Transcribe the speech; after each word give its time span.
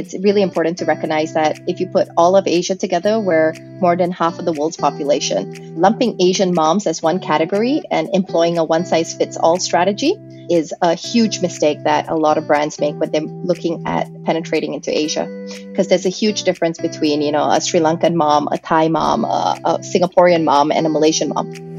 it's 0.00 0.14
really 0.24 0.40
important 0.40 0.78
to 0.78 0.86
recognize 0.86 1.34
that 1.34 1.60
if 1.66 1.78
you 1.78 1.86
put 1.86 2.08
all 2.16 2.34
of 2.34 2.46
Asia 2.46 2.74
together, 2.74 3.20
we're 3.20 3.52
more 3.80 3.96
than 3.96 4.10
half 4.10 4.38
of 4.38 4.46
the 4.46 4.52
world's 4.52 4.78
population. 4.78 5.78
Lumping 5.78 6.16
Asian 6.20 6.54
moms 6.54 6.86
as 6.86 7.02
one 7.02 7.20
category 7.20 7.82
and 7.90 8.08
employing 8.14 8.56
a 8.56 8.64
one 8.64 8.86
size 8.86 9.12
fits 9.12 9.36
all 9.36 9.60
strategy 9.60 10.16
is 10.48 10.72
a 10.80 10.94
huge 10.94 11.42
mistake 11.42 11.84
that 11.84 12.08
a 12.08 12.16
lot 12.16 12.38
of 12.38 12.46
brands 12.46 12.80
make 12.80 12.96
when 12.96 13.10
they're 13.10 13.20
looking 13.20 13.86
at 13.86 14.08
penetrating 14.24 14.72
into 14.72 14.90
Asia. 14.90 15.26
Because 15.68 15.88
there's 15.88 16.06
a 16.06 16.14
huge 16.22 16.44
difference 16.44 16.78
between, 16.78 17.20
you 17.20 17.30
know, 17.30 17.48
a 17.50 17.60
Sri 17.60 17.78
Lankan 17.78 18.14
mom, 18.14 18.48
a 18.50 18.56
Thai 18.56 18.88
mom, 18.88 19.24
a, 19.24 19.60
a 19.64 19.78
Singaporean 19.80 20.44
mom, 20.44 20.72
and 20.72 20.86
a 20.86 20.88
Malaysian 20.88 21.28
mom. 21.28 21.69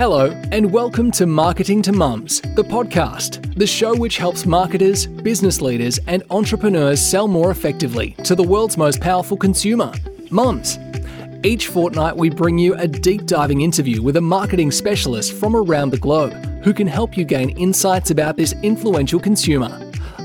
Hello, 0.00 0.30
and 0.50 0.72
welcome 0.72 1.10
to 1.10 1.26
Marketing 1.26 1.82
to 1.82 1.92
Mums, 1.92 2.40
the 2.54 2.64
podcast, 2.64 3.54
the 3.54 3.66
show 3.66 3.94
which 3.94 4.16
helps 4.16 4.46
marketers, 4.46 5.06
business 5.06 5.60
leaders, 5.60 5.98
and 6.06 6.22
entrepreneurs 6.30 7.02
sell 7.02 7.28
more 7.28 7.50
effectively 7.50 8.12
to 8.24 8.34
the 8.34 8.42
world's 8.42 8.78
most 8.78 8.98
powerful 8.98 9.36
consumer, 9.36 9.92
mums. 10.30 10.78
Each 11.42 11.66
fortnight, 11.66 12.16
we 12.16 12.30
bring 12.30 12.56
you 12.56 12.74
a 12.76 12.88
deep 12.88 13.26
diving 13.26 13.60
interview 13.60 14.00
with 14.00 14.16
a 14.16 14.22
marketing 14.22 14.70
specialist 14.70 15.34
from 15.34 15.54
around 15.54 15.90
the 15.90 15.98
globe 15.98 16.32
who 16.64 16.72
can 16.72 16.86
help 16.86 17.14
you 17.14 17.26
gain 17.26 17.50
insights 17.58 18.10
about 18.10 18.38
this 18.38 18.54
influential 18.62 19.20
consumer. 19.20 19.68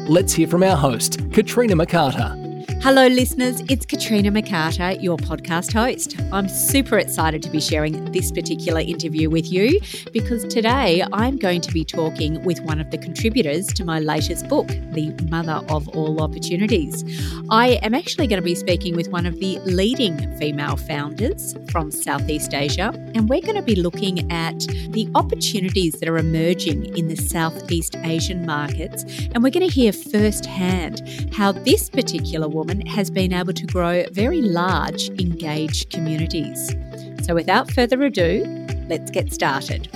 Let's 0.08 0.32
hear 0.32 0.48
from 0.48 0.64
our 0.64 0.78
host, 0.78 1.20
Katrina 1.34 1.76
McCarter. 1.76 2.45
Hello, 2.86 3.08
listeners. 3.08 3.64
It's 3.68 3.84
Katrina 3.84 4.30
McCarter, 4.30 5.02
your 5.02 5.18
podcast 5.18 5.74
host. 5.74 6.18
I'm 6.32 6.48
super 6.48 7.00
excited 7.00 7.42
to 7.42 7.50
be 7.50 7.60
sharing 7.60 8.12
this 8.12 8.32
particular 8.32 8.80
interview 8.80 9.28
with 9.28 9.52
you 9.52 9.82
because 10.14 10.44
today 10.44 11.04
I'm 11.12 11.38
going 11.38 11.62
to 11.62 11.72
be 11.72 11.84
talking 11.84 12.44
with 12.44 12.60
one 12.60 12.80
of 12.80 12.92
the 12.92 13.00
contributors 13.00 13.66
to 13.70 13.84
my 13.84 14.00
latest 14.00 14.48
book, 14.48 14.68
The 14.68 15.16
Mother 15.32 15.66
of 15.68 15.88
All 15.98 16.22
Opportunities. 16.22 17.04
I 17.50 17.80
am 17.82 17.96
actually 17.96 18.28
going 18.28 18.40
to 18.40 18.46
be 18.46 18.54
speaking 18.54 18.96
with 18.96 19.08
one 19.08 19.26
of 19.26 19.40
the 19.40 19.58
leading 19.62 20.38
female 20.38 20.78
founders 20.78 21.56
from 21.72 21.90
Southeast 21.90 22.54
Asia, 22.54 22.94
and 23.16 23.28
we're 23.28 23.42
going 23.42 23.56
to 23.56 23.64
be 23.64 23.76
looking 23.76 24.32
at 24.32 24.60
the 24.60 25.10
opportunities 25.16 25.94
that 25.94 26.08
are 26.08 26.20
emerging 26.20 26.96
in 26.96 27.08
the 27.08 27.16
Southeast 27.16 27.96
Asian 28.04 28.46
markets. 28.46 29.06
And 29.34 29.42
we're 29.42 29.50
going 29.50 29.68
to 29.68 29.74
hear 29.74 29.92
firsthand 29.92 31.02
how 31.34 31.52
this 31.52 31.90
particular 31.90 32.48
woman 32.48 32.75
has 32.82 33.10
been 33.10 33.34
able 33.34 33.54
to 33.54 33.66
grow 33.66 34.04
very 34.12 34.42
large, 34.42 35.10
engaged 35.20 35.90
communities. 35.90 36.76
So, 37.24 37.34
without 37.34 37.72
further 37.72 38.02
ado, 38.04 38.44
let's 38.88 39.12
get 39.12 39.34
started. 39.34 39.90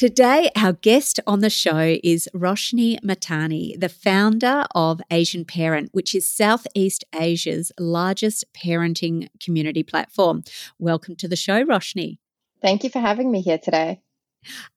Today, 0.00 0.48
our 0.56 0.72
guest 0.72 1.20
on 1.26 1.40
the 1.40 1.50
show 1.50 1.98
is 2.02 2.26
Roshni 2.34 2.98
Mahtani, 3.00 3.78
the 3.78 3.90
founder 3.90 4.64
of 4.74 5.02
Asian 5.10 5.44
Parent, 5.44 5.90
which 5.92 6.14
is 6.14 6.26
Southeast 6.26 7.04
Asia's 7.14 7.70
largest 7.78 8.46
parenting 8.54 9.28
community 9.40 9.82
platform. 9.82 10.42
Welcome 10.78 11.16
to 11.16 11.28
the 11.28 11.36
show, 11.36 11.64
Roshni. 11.64 12.16
Thank 12.62 12.82
you 12.82 12.88
for 12.88 13.00
having 13.00 13.30
me 13.30 13.42
here 13.42 13.58
today. 13.58 14.00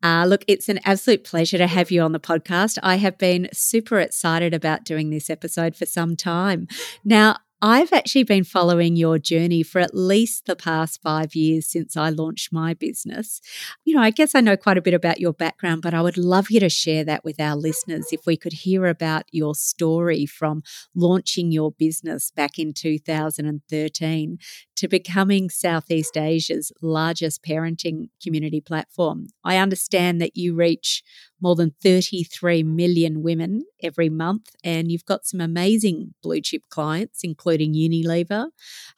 Uh, 0.01 0.25
look, 0.27 0.43
it's 0.47 0.69
an 0.69 0.79
absolute 0.85 1.23
pleasure 1.23 1.57
to 1.57 1.67
have 1.67 1.91
you 1.91 2.01
on 2.01 2.11
the 2.11 2.19
podcast. 2.19 2.77
I 2.83 2.95
have 2.97 3.17
been 3.17 3.49
super 3.53 3.99
excited 3.99 4.53
about 4.53 4.83
doing 4.83 5.09
this 5.09 5.29
episode 5.29 5.75
for 5.75 5.85
some 5.85 6.15
time. 6.15 6.67
Now, 7.03 7.37
I've 7.65 7.93
actually 7.93 8.23
been 8.23 8.43
following 8.43 8.97
your 8.97 9.17
journey 9.17 9.63
for 9.63 9.79
at 9.79 9.95
least 9.95 10.47
the 10.47 10.55
past 10.57 11.01
five 11.01 11.33
years 11.33 11.65
since 11.65 11.95
I 11.95 12.09
launched 12.09 12.51
my 12.51 12.73
business. 12.73 13.39
You 13.85 13.95
know, 13.95 14.01
I 14.01 14.09
guess 14.09 14.35
I 14.35 14.41
know 14.41 14.57
quite 14.57 14.77
a 14.77 14.81
bit 14.81 14.93
about 14.93 15.21
your 15.21 15.31
background, 15.31 15.81
but 15.81 15.93
I 15.93 16.01
would 16.01 16.17
love 16.17 16.51
you 16.51 16.59
to 16.59 16.67
share 16.67 17.05
that 17.05 17.23
with 17.23 17.39
our 17.39 17.55
listeners 17.55 18.07
if 18.11 18.25
we 18.25 18.35
could 18.35 18.51
hear 18.51 18.85
about 18.87 19.23
your 19.31 19.55
story 19.55 20.25
from 20.25 20.61
launching 20.93 21.53
your 21.53 21.71
business 21.71 22.31
back 22.31 22.59
in 22.59 22.73
2013 22.73 24.37
to 24.75 24.87
becoming 24.89 25.49
Southeast 25.49 26.17
Asia's 26.17 26.73
largest 26.81 27.45
parenting 27.45 28.09
community 28.21 28.59
platform. 28.59 29.27
I 29.41 29.55
understand 29.55 30.19
that 30.19 30.35
you 30.35 30.53
reach 30.53 31.01
more 31.43 31.55
than 31.55 31.75
33 31.83 32.63
million 32.63 33.21
women 33.21 33.65
every 33.83 34.09
month. 34.09 34.49
And 34.63 34.89
you've 34.89 35.05
got 35.05 35.25
some 35.25 35.41
amazing 35.41 36.13
blue 36.23 36.41
chip 36.41 36.63
clients, 36.69 37.19
including 37.21 37.73
Unilever, 37.73 38.47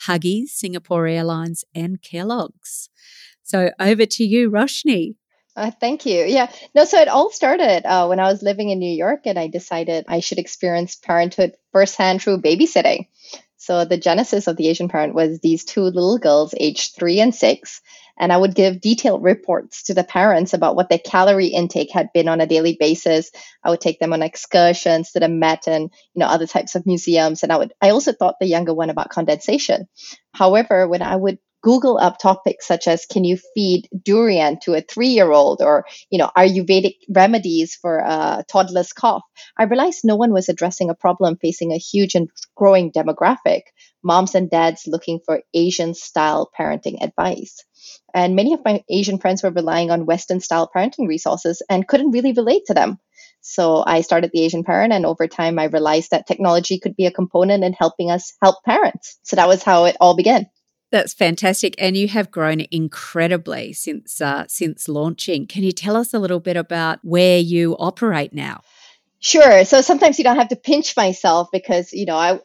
Huggies, 0.04 0.50
Singapore 0.50 1.08
Airlines, 1.08 1.66
and 1.74 2.02
Kellogg's. 2.02 2.90
So 3.42 3.72
over 3.80 4.06
to 4.06 4.24
you, 4.24 4.52
Roshni. 4.52 5.16
Uh, 5.56 5.72
thank 5.72 6.06
you. 6.06 6.24
Yeah. 6.26 6.52
No, 6.76 6.84
so 6.86 7.00
it 7.00 7.08
all 7.08 7.32
started 7.32 7.86
uh, 7.86 8.08
when 8.08 8.20
I 8.20 8.32
was 8.32 8.44
living 8.44 8.70
in 8.70 8.80
New 8.80 8.94
York 8.94 9.22
and 9.26 9.40
I 9.40 9.48
decided 9.48 10.06
I 10.08 10.20
should 10.20 10.38
experience 10.38 10.96
parenthood 10.96 11.54
firsthand 11.72 12.22
through 12.22 12.42
babysitting. 12.42 13.08
So 13.58 13.86
the 13.86 13.98
genesis 13.98 14.48
of 14.48 14.58
the 14.58 14.68
Asian 14.68 14.90
parent 14.90 15.16
was 15.16 15.40
these 15.40 15.64
two 15.66 15.82
little 15.82 16.20
girls, 16.20 16.54
aged 16.60 16.96
three 16.96 17.20
and 17.20 17.34
six, 17.34 17.82
and 18.18 18.32
I 18.32 18.38
would 18.38 18.56
give 18.56 18.82
detailed 18.82 19.24
reports 19.24 19.84
to 19.84 19.94
the 19.94 20.04
parents 20.04 20.54
about 20.54 20.76
what 20.76 20.90
their 20.90 21.00
calorie 21.00 21.48
intake 21.48 21.92
had 21.92 22.10
been 22.14 22.28
on 22.28 22.42
a 22.42 22.48
daily 22.48 22.78
basis. 22.80 23.32
I 23.64 23.70
would 23.70 23.82
take 23.82 24.00
them 24.00 24.14
on 24.14 24.22
excursions 24.22 25.12
to 25.12 25.20
the 25.20 25.30
Met 25.30 25.68
and 25.68 25.90
you 26.14 26.20
know 26.20 26.28
other 26.28 26.48
types 26.48 26.76
of 26.76 26.86
museums, 26.86 27.44
and 27.44 27.52
I 27.52 27.58
would 27.58 27.74
I 27.82 27.90
also 27.90 28.14
taught 28.14 28.36
the 28.40 28.48
younger 28.48 28.74
one 28.74 28.90
about 28.90 29.10
condensation. 29.10 29.88
However, 30.34 30.88
when 30.88 31.02
I 31.02 31.16
would 31.16 31.40
Google 31.66 31.98
up 31.98 32.20
topics 32.20 32.68
such 32.68 32.88
as 32.88 33.08
can 33.08 33.24
you 33.24 33.40
feed 33.56 33.90
durian 34.04 34.60
to 34.60 34.76
a 34.76 34.82
three-year-old 34.82 35.64
or 35.64 35.86
you 36.12 36.20
know 36.20 36.30
Ayurvedic 36.38 36.94
remedies 37.10 37.74
for 37.74 37.98
a 37.98 38.46
toddler's 38.48 38.94
cough, 38.94 39.24
I 39.58 39.64
realized 39.64 40.02
no 40.04 40.16
one 40.16 40.32
was 40.32 40.48
addressing 40.48 40.92
a 40.92 40.96
problem 40.96 41.38
facing 41.42 41.72
a 41.72 41.78
huge 41.78 42.14
and 42.14 42.30
growing 42.56 42.92
demographic. 42.92 43.62
Moms 44.06 44.36
and 44.36 44.50
dads 44.50 44.88
looking 44.88 45.20
for 45.26 45.42
Asian 45.54 45.94
style 45.96 46.50
parenting 46.58 47.04
advice. 47.04 47.66
And 48.14 48.36
many 48.36 48.54
of 48.54 48.64
my 48.64 48.84
Asian 48.90 49.18
friends 49.18 49.44
were 49.44 49.52
relying 49.52 49.92
on 49.92 50.06
Western 50.06 50.40
style 50.40 50.70
parenting 50.74 51.08
resources 51.08 51.62
and 51.70 51.88
couldn't 51.88 52.12
really 52.12 52.32
relate 52.32 52.62
to 52.68 52.74
them. 52.74 53.00
So 53.42 53.84
I 53.86 54.02
started 54.02 54.32
the 54.32 54.44
Asian 54.44 54.64
Parent, 54.64 54.94
and 54.94 55.06
over 55.06 55.28
time, 55.28 55.60
I 55.60 55.66
realized 55.66 56.12
that 56.12 56.26
technology 56.26 56.80
could 56.80 56.96
be 56.96 57.06
a 57.06 57.12
component 57.12 57.64
in 57.64 57.74
helping 57.74 58.10
us 58.10 58.34
help 58.42 58.64
parents. 58.64 59.20
So 59.24 59.36
that 59.36 59.48
was 59.48 59.62
how 59.62 59.86
it 59.86 59.98
all 60.00 60.16
began. 60.16 60.48
That's 60.92 61.14
fantastic, 61.14 61.76
and 61.78 61.98
you 61.98 62.08
have 62.08 62.32
grown 62.32 62.62
incredibly 62.72 63.74
since 63.74 64.22
uh, 64.22 64.46
since 64.48 64.88
launching. 64.88 65.46
Can 65.46 65.64
you 65.64 65.72
tell 65.72 65.96
us 65.96 66.14
a 66.14 66.20
little 66.20 66.40
bit 66.40 66.58
about 66.58 67.00
where 67.04 67.38
you 67.38 67.76
operate 67.78 68.34
now? 68.34 68.62
Sure. 69.26 69.66
So 69.66 69.82
sometimes 69.82 70.20
you 70.20 70.24
don't 70.24 70.38
have 70.38 70.50
to 70.50 70.56
pinch 70.56 70.96
myself 70.96 71.48
because 71.52 71.92
you 71.94 72.06
know 72.06 72.16
I 72.16 72.40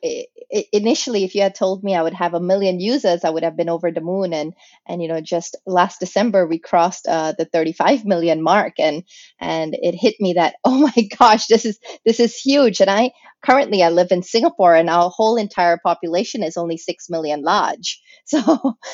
initially 0.73 1.25
if 1.25 1.35
you 1.35 1.43
had 1.43 1.55
told 1.55 1.85
me 1.85 1.95
i 1.95 2.03
would 2.03 2.15
have 2.15 2.35
a 2.35 2.41
million 2.41 2.81
users 2.81 3.23
i 3.23 3.31
would 3.31 3.45
have 3.45 3.57
been 3.57 3.69
over 3.69 3.91
the 3.93 4.01
moon. 4.01 4.33
And 4.33 4.55
and 4.89 5.03
you 5.03 5.09
know 5.09 5.21
just 5.21 5.57
last 5.67 6.01
december 6.01 6.47
we 6.47 6.59
crossed 6.59 7.07
uh, 7.07 7.35
the 7.37 7.45
35 7.45 8.07
million 8.07 8.43
mark. 8.43 8.81
And 8.81 9.05
and 9.39 9.75
it 9.83 9.95
hit 9.95 10.15
me 10.21 10.33
that 10.35 10.55
oh 10.65 10.79
my 10.97 11.09
gosh 11.19 11.49
this 11.49 11.67
is 11.67 11.79
this 12.07 12.19
is 12.19 12.35
huge. 12.35 12.81
And 12.81 12.89
i 12.91 13.11
currently 13.45 13.83
i 13.83 13.91
live 13.91 14.11
in 14.11 14.23
singapore 14.23 14.75
and 14.75 14.89
our 14.89 15.11
whole 15.11 15.37
entire 15.37 15.79
population 15.85 16.43
is 16.43 16.57
only 16.57 16.79
6 16.79 17.11
million 17.11 17.43
large. 17.43 18.01
So 18.31 18.41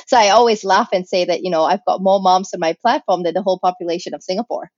so 0.09 0.17
i 0.17 0.31
always 0.31 0.65
laugh 0.65 0.89
and 0.93 1.07
say 1.07 1.25
that 1.27 1.43
you 1.45 1.51
know 1.51 1.65
i've 1.65 1.85
got 1.87 2.03
more 2.03 2.21
moms 2.21 2.55
on 2.55 2.61
my 2.61 2.75
platform 2.83 3.23
than 3.23 3.35
the 3.35 3.43
whole 3.43 3.59
population 3.63 4.15
of 4.15 4.23
singapore 4.23 4.71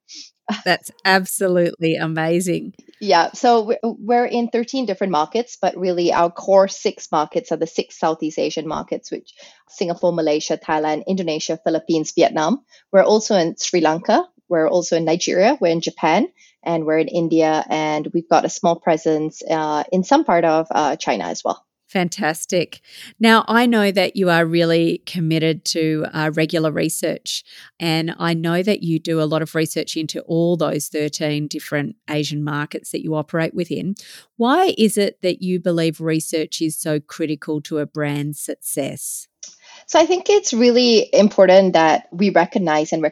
that's 0.65 0.91
absolutely 1.05 1.95
amazing 1.95 2.73
yeah 2.99 3.31
so 3.33 3.73
we're 3.83 4.25
in 4.25 4.49
13 4.49 4.85
different 4.85 5.11
markets 5.11 5.57
but 5.61 5.77
really 5.77 6.11
our 6.11 6.31
core 6.31 6.67
six 6.67 7.11
markets 7.11 7.51
are 7.51 7.57
the 7.57 7.67
six 7.67 7.97
southeast 7.97 8.39
asian 8.39 8.67
markets 8.67 9.11
which 9.11 9.33
singapore 9.67 10.13
malaysia 10.13 10.57
thailand 10.57 11.03
indonesia 11.07 11.59
philippines 11.63 12.13
vietnam 12.15 12.63
we're 12.91 13.03
also 13.03 13.35
in 13.35 13.55
sri 13.57 13.81
lanka 13.81 14.25
we're 14.47 14.67
also 14.67 14.97
in 14.97 15.05
nigeria 15.05 15.57
we're 15.61 15.71
in 15.71 15.81
japan 15.81 16.27
and 16.63 16.85
we're 16.85 16.99
in 16.99 17.07
India, 17.07 17.63
and 17.69 18.07
we've 18.13 18.27
got 18.27 18.45
a 18.45 18.49
small 18.49 18.75
presence 18.75 19.41
uh, 19.49 19.83
in 19.91 20.03
some 20.03 20.25
part 20.25 20.43
of 20.45 20.67
uh, 20.71 20.95
China 20.95 21.25
as 21.25 21.43
well. 21.43 21.65
Fantastic. 21.89 22.81
Now, 23.19 23.43
I 23.47 23.65
know 23.65 23.89
that 23.89 24.15
you 24.15 24.29
are 24.29 24.45
really 24.45 24.99
committed 25.07 25.65
to 25.65 26.05
uh, 26.13 26.29
regular 26.35 26.71
research, 26.71 27.43
and 27.79 28.13
I 28.19 28.35
know 28.35 28.61
that 28.61 28.83
you 28.83 28.99
do 28.99 29.19
a 29.19 29.25
lot 29.25 29.41
of 29.41 29.55
research 29.55 29.97
into 29.97 30.21
all 30.21 30.55
those 30.55 30.87
13 30.87 31.47
different 31.47 31.95
Asian 32.07 32.43
markets 32.43 32.91
that 32.91 33.01
you 33.01 33.15
operate 33.15 33.55
within. 33.55 33.95
Why 34.37 34.75
is 34.77 34.99
it 34.99 35.19
that 35.23 35.41
you 35.41 35.59
believe 35.59 35.99
research 35.99 36.61
is 36.61 36.77
so 36.77 36.99
critical 36.99 37.59
to 37.61 37.79
a 37.79 37.87
brand's 37.87 38.39
success? 38.39 39.27
So 39.87 39.97
I 39.97 40.05
think 40.05 40.29
it's 40.29 40.53
really 40.53 41.09
important 41.11 41.73
that 41.73 42.07
we 42.11 42.29
recognize 42.29 42.93
and 42.93 43.01
we're 43.01 43.09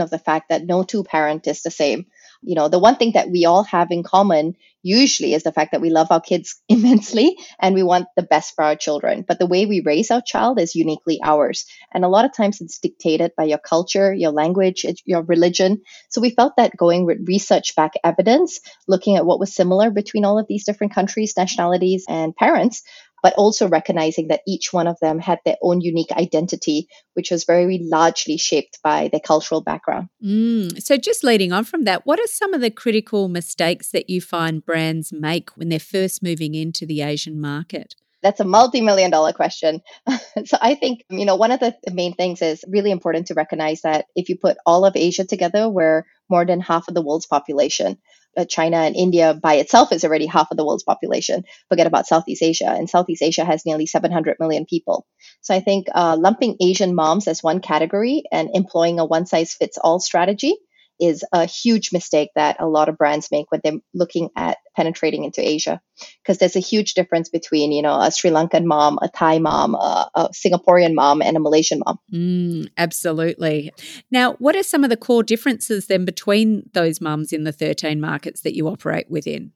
of 0.00 0.10
the 0.10 0.22
fact 0.24 0.48
that 0.48 0.66
no 0.66 0.82
two 0.82 1.04
parent 1.04 1.46
is 1.46 1.62
the 1.62 1.70
same. 1.70 2.06
You 2.42 2.54
know, 2.54 2.68
the 2.68 2.78
one 2.78 2.96
thing 2.96 3.12
that 3.12 3.30
we 3.30 3.44
all 3.46 3.64
have 3.64 3.90
in 3.90 4.02
common 4.02 4.54
usually 4.82 5.34
is 5.34 5.42
the 5.42 5.52
fact 5.52 5.72
that 5.72 5.80
we 5.80 5.90
love 5.90 6.08
our 6.10 6.20
kids 6.20 6.60
immensely 6.68 7.36
and 7.60 7.74
we 7.74 7.82
want 7.82 8.06
the 8.16 8.22
best 8.22 8.54
for 8.54 8.64
our 8.64 8.76
children. 8.76 9.24
But 9.26 9.38
the 9.38 9.46
way 9.46 9.66
we 9.66 9.82
raise 9.84 10.10
our 10.10 10.22
child 10.24 10.60
is 10.60 10.74
uniquely 10.74 11.20
ours. 11.22 11.66
And 11.92 12.04
a 12.04 12.08
lot 12.08 12.24
of 12.24 12.34
times 12.34 12.60
it's 12.60 12.78
dictated 12.78 13.32
by 13.36 13.44
your 13.44 13.58
culture, 13.58 14.14
your 14.14 14.30
language, 14.30 14.84
your 15.04 15.22
religion. 15.22 15.82
So 16.10 16.20
we 16.20 16.30
felt 16.30 16.54
that 16.56 16.76
going 16.76 17.06
with 17.06 17.26
research 17.26 17.74
back 17.74 17.92
evidence, 18.04 18.60
looking 18.86 19.16
at 19.16 19.26
what 19.26 19.40
was 19.40 19.54
similar 19.54 19.90
between 19.90 20.24
all 20.24 20.38
of 20.38 20.46
these 20.48 20.64
different 20.64 20.94
countries, 20.94 21.34
nationalities, 21.36 22.04
and 22.08 22.34
parents 22.36 22.82
but 23.22 23.34
also 23.34 23.68
recognizing 23.68 24.28
that 24.28 24.42
each 24.46 24.72
one 24.72 24.86
of 24.86 24.98
them 25.00 25.18
had 25.18 25.38
their 25.44 25.56
own 25.62 25.80
unique 25.80 26.12
identity, 26.12 26.88
which 27.14 27.30
was 27.30 27.44
very 27.44 27.80
largely 27.82 28.36
shaped 28.36 28.78
by 28.82 29.08
their 29.08 29.20
cultural 29.20 29.60
background. 29.60 30.08
Mm. 30.24 30.82
So, 30.82 30.96
just 30.96 31.24
leading 31.24 31.52
on 31.52 31.64
from 31.64 31.84
that, 31.84 32.06
what 32.06 32.20
are 32.20 32.26
some 32.26 32.54
of 32.54 32.60
the 32.60 32.70
critical 32.70 33.28
mistakes 33.28 33.90
that 33.90 34.08
you 34.08 34.20
find 34.20 34.64
brands 34.64 35.12
make 35.12 35.50
when 35.56 35.68
they're 35.68 35.78
first 35.78 36.22
moving 36.22 36.54
into 36.54 36.86
the 36.86 37.02
Asian 37.02 37.40
market? 37.40 37.94
That's 38.22 38.40
a 38.40 38.44
multi-million 38.44 39.10
dollar 39.10 39.32
question. 39.32 39.80
so 40.44 40.58
I 40.60 40.74
think, 40.74 41.04
you 41.08 41.24
know, 41.24 41.36
one 41.36 41.52
of 41.52 41.60
the 41.60 41.74
main 41.92 42.14
things 42.14 42.42
is 42.42 42.64
really 42.68 42.90
important 42.90 43.28
to 43.28 43.34
recognize 43.34 43.82
that 43.82 44.06
if 44.16 44.28
you 44.28 44.36
put 44.36 44.56
all 44.66 44.84
of 44.84 44.96
Asia 44.96 45.24
together, 45.24 45.68
we're 45.68 46.04
more 46.28 46.44
than 46.44 46.60
half 46.60 46.88
of 46.88 46.94
the 46.94 47.02
world's 47.02 47.26
population. 47.26 47.96
Uh, 48.38 48.44
China 48.44 48.76
and 48.76 48.94
India 48.94 49.34
by 49.34 49.54
itself 49.54 49.92
is 49.92 50.04
already 50.04 50.26
half 50.26 50.48
of 50.52 50.56
the 50.56 50.64
world's 50.64 50.84
population. 50.84 51.42
Forget 51.68 51.88
about 51.88 52.06
Southeast 52.06 52.42
Asia. 52.42 52.70
And 52.70 52.88
Southeast 52.88 53.22
Asia 53.22 53.44
has 53.44 53.66
nearly 53.66 53.86
700 53.86 54.36
million 54.38 54.64
people. 54.64 55.06
So 55.40 55.54
I 55.54 55.60
think 55.60 55.88
uh, 55.92 56.16
lumping 56.18 56.56
Asian 56.60 56.94
moms 56.94 57.26
as 57.26 57.42
one 57.42 57.60
category 57.60 58.22
and 58.30 58.50
employing 58.54 59.00
a 59.00 59.04
one 59.04 59.26
size 59.26 59.54
fits 59.54 59.78
all 59.78 59.98
strategy 59.98 60.56
is 61.00 61.24
a 61.32 61.44
huge 61.44 61.92
mistake 61.92 62.30
that 62.34 62.56
a 62.60 62.66
lot 62.66 62.88
of 62.88 62.98
brands 62.98 63.30
make 63.30 63.50
when 63.50 63.60
they're 63.62 63.80
looking 63.94 64.30
at 64.36 64.58
penetrating 64.76 65.24
into 65.24 65.46
Asia. 65.46 65.80
Because 66.22 66.38
there's 66.38 66.56
a 66.56 66.60
huge 66.60 66.94
difference 66.94 67.28
between, 67.28 67.72
you 67.72 67.82
know, 67.82 68.00
a 68.00 68.10
Sri 68.10 68.30
Lankan 68.30 68.64
mom, 68.64 68.98
a 69.02 69.08
Thai 69.08 69.38
mom, 69.38 69.74
a, 69.74 70.10
a 70.14 70.28
Singaporean 70.28 70.94
mom, 70.94 71.22
and 71.22 71.36
a 71.36 71.40
Malaysian 71.40 71.80
mom. 71.84 71.98
Mm, 72.12 72.68
absolutely. 72.76 73.72
Now, 74.10 74.34
what 74.34 74.56
are 74.56 74.62
some 74.62 74.84
of 74.84 74.90
the 74.90 74.96
core 74.96 75.22
differences 75.22 75.86
then 75.86 76.04
between 76.04 76.70
those 76.72 77.00
mums 77.00 77.32
in 77.32 77.44
the 77.44 77.52
13 77.52 78.00
markets 78.00 78.42
that 78.42 78.54
you 78.54 78.68
operate 78.68 79.10
within? 79.10 79.52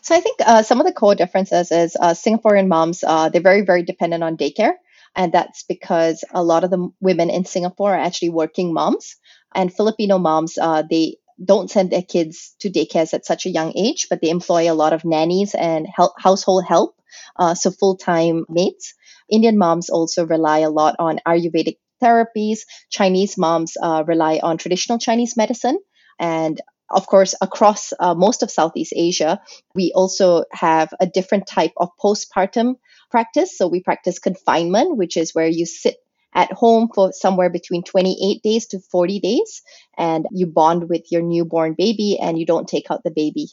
So 0.00 0.14
I 0.14 0.20
think 0.20 0.38
uh, 0.44 0.62
some 0.62 0.80
of 0.80 0.86
the 0.86 0.92
core 0.92 1.14
differences 1.14 1.70
is 1.70 1.96
uh, 1.98 2.10
Singaporean 2.10 2.66
moms, 2.68 3.04
uh, 3.04 3.28
they're 3.28 3.42
very, 3.42 3.62
very 3.62 3.82
dependent 3.82 4.22
on 4.22 4.36
daycare. 4.36 4.72
And 5.14 5.32
that's 5.32 5.62
because 5.64 6.24
a 6.32 6.42
lot 6.42 6.64
of 6.64 6.70
the 6.70 6.88
women 7.00 7.28
in 7.28 7.44
Singapore 7.44 7.94
are 7.94 8.00
actually 8.00 8.30
working 8.30 8.72
moms 8.72 9.16
and 9.54 9.72
Filipino 9.72 10.18
moms, 10.18 10.58
uh, 10.58 10.82
they 10.88 11.16
don't 11.42 11.70
send 11.70 11.90
their 11.90 12.02
kids 12.02 12.54
to 12.60 12.70
daycares 12.70 13.14
at 13.14 13.26
such 13.26 13.46
a 13.46 13.50
young 13.50 13.72
age, 13.76 14.06
but 14.08 14.20
they 14.20 14.30
employ 14.30 14.70
a 14.70 14.74
lot 14.74 14.92
of 14.92 15.04
nannies 15.04 15.54
and 15.54 15.86
help, 15.92 16.12
household 16.18 16.64
help, 16.66 16.94
uh, 17.38 17.54
so 17.54 17.70
full 17.70 17.96
time 17.96 18.44
mates. 18.48 18.94
Indian 19.30 19.58
moms 19.58 19.88
also 19.88 20.26
rely 20.26 20.58
a 20.58 20.70
lot 20.70 20.96
on 20.98 21.18
Ayurvedic 21.26 21.78
therapies. 22.02 22.60
Chinese 22.90 23.38
moms 23.38 23.76
uh, 23.80 24.04
rely 24.06 24.40
on 24.42 24.58
traditional 24.58 24.98
Chinese 24.98 25.36
medicine. 25.36 25.78
And 26.18 26.60
of 26.90 27.06
course, 27.06 27.34
across 27.40 27.92
uh, 27.98 28.14
most 28.14 28.42
of 28.42 28.50
Southeast 28.50 28.92
Asia, 28.94 29.40
we 29.74 29.92
also 29.94 30.44
have 30.52 30.92
a 31.00 31.06
different 31.06 31.46
type 31.46 31.72
of 31.78 31.88
postpartum 32.02 32.74
practice. 33.10 33.56
So 33.56 33.66
we 33.66 33.82
practice 33.82 34.18
confinement, 34.18 34.96
which 34.96 35.16
is 35.16 35.34
where 35.34 35.48
you 35.48 35.64
sit 35.64 35.96
at 36.34 36.52
home 36.52 36.88
for 36.94 37.12
somewhere 37.12 37.50
between 37.50 37.82
28 37.82 38.42
days 38.42 38.66
to 38.66 38.80
40 38.90 39.20
days 39.20 39.62
and 39.98 40.26
you 40.30 40.46
bond 40.46 40.88
with 40.88 41.10
your 41.10 41.22
newborn 41.22 41.74
baby 41.76 42.18
and 42.20 42.38
you 42.38 42.46
don't 42.46 42.68
take 42.68 42.90
out 42.90 43.02
the 43.04 43.10
baby. 43.10 43.48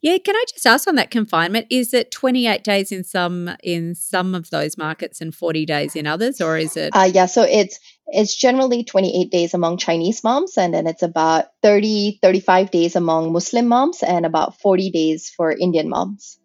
Yeah 0.00 0.18
can 0.18 0.36
i 0.36 0.44
just 0.50 0.66
ask 0.66 0.86
on 0.86 0.96
that 0.96 1.10
confinement 1.10 1.66
is 1.70 1.94
it 1.94 2.10
28 2.10 2.62
days 2.62 2.92
in 2.92 3.04
some 3.04 3.50
in 3.62 3.94
some 3.94 4.34
of 4.34 4.50
those 4.50 4.76
markets 4.76 5.20
and 5.20 5.34
40 5.34 5.64
days 5.64 5.96
in 5.96 6.06
others 6.06 6.40
or 6.40 6.58
is 6.58 6.76
it 6.76 6.94
uh, 6.94 7.10
yeah 7.12 7.24
so 7.24 7.42
it's 7.42 7.80
it's 8.06 8.36
generally 8.36 8.84
28 8.84 9.30
days 9.30 9.54
among 9.54 9.78
chinese 9.78 10.22
moms 10.22 10.58
and 10.58 10.74
then 10.74 10.86
it's 10.86 11.02
about 11.02 11.46
30 11.62 12.18
35 12.20 12.70
days 12.70 12.96
among 12.96 13.32
muslim 13.32 13.66
moms 13.66 14.02
and 14.02 14.26
about 14.26 14.60
40 14.60 14.90
days 14.90 15.30
for 15.30 15.50
indian 15.50 15.88
moms 15.88 16.38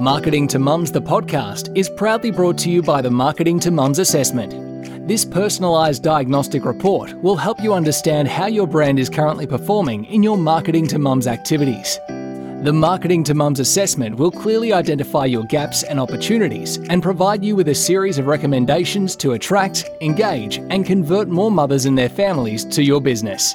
Marketing 0.00 0.48
to 0.48 0.58
Mums, 0.58 0.90
the 0.90 1.02
podcast, 1.02 1.76
is 1.76 1.90
proudly 1.90 2.30
brought 2.30 2.56
to 2.58 2.70
you 2.70 2.82
by 2.82 3.02
the 3.02 3.10
Marketing 3.10 3.60
to 3.60 3.70
Mums 3.70 3.98
Assessment. 3.98 5.06
This 5.06 5.24
personalised 5.24 6.00
diagnostic 6.00 6.64
report 6.64 7.12
will 7.22 7.36
help 7.36 7.60
you 7.60 7.74
understand 7.74 8.26
how 8.26 8.46
your 8.46 8.66
brand 8.66 8.98
is 8.98 9.10
currently 9.10 9.46
performing 9.46 10.06
in 10.06 10.22
your 10.22 10.38
Marketing 10.38 10.86
to 10.88 10.98
Mums 10.98 11.26
activities. 11.26 12.00
The 12.08 12.72
Marketing 12.72 13.22
to 13.24 13.34
Mums 13.34 13.60
assessment 13.60 14.16
will 14.16 14.30
clearly 14.30 14.72
identify 14.72 15.26
your 15.26 15.44
gaps 15.44 15.82
and 15.82 16.00
opportunities 16.00 16.78
and 16.88 17.02
provide 17.02 17.44
you 17.44 17.54
with 17.54 17.68
a 17.68 17.74
series 17.74 18.18
of 18.18 18.26
recommendations 18.26 19.14
to 19.16 19.32
attract, 19.32 19.90
engage, 20.00 20.56
and 20.56 20.86
convert 20.86 21.28
more 21.28 21.50
mothers 21.50 21.84
and 21.84 21.98
their 21.98 22.08
families 22.08 22.64
to 22.64 22.82
your 22.82 23.00
business. 23.00 23.54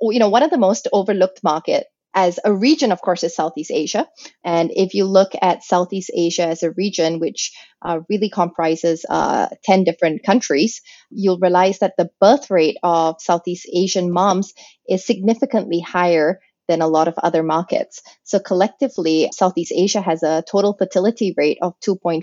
you 0.00 0.20
know, 0.20 0.28
one 0.28 0.44
of 0.44 0.50
the 0.50 0.56
most 0.56 0.86
overlooked 0.92 1.42
market 1.42 1.88
as 2.14 2.38
a 2.44 2.54
region, 2.54 2.92
of 2.92 3.00
course, 3.00 3.24
is 3.24 3.34
Southeast 3.34 3.72
Asia. 3.74 4.06
And 4.44 4.70
if 4.72 4.94
you 4.94 5.04
look 5.04 5.32
at 5.42 5.64
Southeast 5.64 6.12
Asia 6.14 6.46
as 6.46 6.62
a 6.62 6.70
region, 6.70 7.18
which 7.18 7.50
uh, 7.82 7.98
really 8.08 8.30
comprises 8.30 9.04
uh, 9.10 9.48
10 9.64 9.82
different 9.82 10.22
countries, 10.22 10.80
you'll 11.10 11.40
realize 11.40 11.80
that 11.80 11.94
the 11.98 12.08
birth 12.20 12.52
rate 12.52 12.76
of 12.84 13.16
Southeast 13.18 13.68
Asian 13.74 14.12
moms 14.12 14.54
is 14.88 15.04
significantly 15.04 15.80
higher 15.80 16.38
than 16.68 16.82
a 16.82 16.86
lot 16.86 17.08
of 17.08 17.18
other 17.18 17.42
markets. 17.42 18.00
So 18.22 18.38
collectively, 18.38 19.28
Southeast 19.32 19.72
Asia 19.74 20.00
has 20.02 20.22
a 20.22 20.44
total 20.48 20.76
fertility 20.78 21.34
rate 21.36 21.58
of 21.62 21.74
2.4 21.80 22.22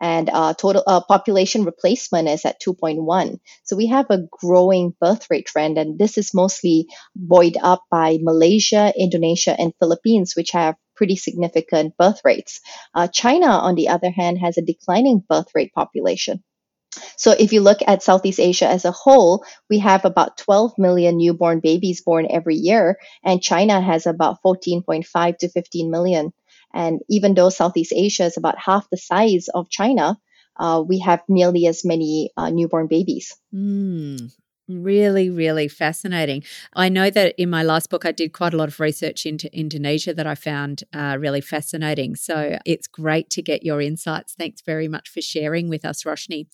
and 0.00 0.30
uh, 0.32 0.54
total 0.54 0.82
uh, 0.86 1.00
population 1.00 1.64
replacement 1.64 2.28
is 2.28 2.44
at 2.44 2.60
2.1. 2.60 3.38
So 3.64 3.76
we 3.76 3.86
have 3.88 4.06
a 4.10 4.26
growing 4.30 4.94
birth 5.00 5.26
rate 5.30 5.46
trend, 5.46 5.78
and 5.78 5.98
this 5.98 6.18
is 6.18 6.34
mostly 6.34 6.86
buoyed 7.14 7.56
up 7.62 7.82
by 7.90 8.18
Malaysia, 8.22 8.92
Indonesia, 8.96 9.54
and 9.58 9.74
Philippines, 9.78 10.34
which 10.36 10.52
have 10.52 10.76
pretty 10.96 11.16
significant 11.16 11.96
birth 11.96 12.20
rates. 12.24 12.60
Uh, 12.94 13.08
China, 13.08 13.46
on 13.46 13.74
the 13.74 13.88
other 13.88 14.10
hand, 14.10 14.38
has 14.38 14.58
a 14.58 14.62
declining 14.62 15.22
birth 15.28 15.48
rate 15.54 15.72
population. 15.74 16.42
So 17.16 17.32
if 17.38 17.52
you 17.52 17.60
look 17.60 17.78
at 17.86 18.02
Southeast 18.02 18.40
Asia 18.40 18.66
as 18.66 18.84
a 18.84 18.90
whole, 18.90 19.44
we 19.68 19.78
have 19.78 20.04
about 20.04 20.38
12 20.38 20.76
million 20.76 21.18
newborn 21.18 21.60
babies 21.60 22.02
born 22.02 22.26
every 22.28 22.56
year, 22.56 22.98
and 23.22 23.42
China 23.42 23.80
has 23.80 24.06
about 24.06 24.38
14.5 24.44 25.38
to 25.38 25.48
15 25.48 25.90
million. 25.90 26.32
And 26.72 27.00
even 27.08 27.34
though 27.34 27.50
Southeast 27.50 27.92
Asia 27.94 28.24
is 28.24 28.36
about 28.36 28.58
half 28.58 28.88
the 28.90 28.96
size 28.96 29.48
of 29.48 29.70
China, 29.70 30.18
uh, 30.56 30.82
we 30.86 31.00
have 31.00 31.22
nearly 31.28 31.66
as 31.66 31.84
many 31.84 32.30
uh, 32.36 32.50
newborn 32.50 32.86
babies. 32.86 33.36
Mm, 33.54 34.32
Really, 34.72 35.28
really 35.28 35.66
fascinating. 35.66 36.44
I 36.74 36.88
know 36.88 37.10
that 37.10 37.34
in 37.36 37.50
my 37.50 37.64
last 37.64 37.90
book, 37.90 38.06
I 38.06 38.12
did 38.12 38.32
quite 38.32 38.54
a 38.54 38.56
lot 38.56 38.68
of 38.68 38.78
research 38.78 39.26
into 39.26 39.52
Indonesia 39.52 40.14
that 40.14 40.28
I 40.28 40.36
found 40.36 40.84
uh, 40.94 41.16
really 41.18 41.40
fascinating. 41.40 42.14
So 42.14 42.56
it's 42.64 42.86
great 42.86 43.30
to 43.30 43.42
get 43.42 43.64
your 43.64 43.80
insights. 43.80 44.34
Thanks 44.34 44.60
very 44.60 44.86
much 44.86 45.08
for 45.08 45.20
sharing 45.20 45.68
with 45.68 45.84
us, 45.84 46.04
Roshni. 46.04 46.46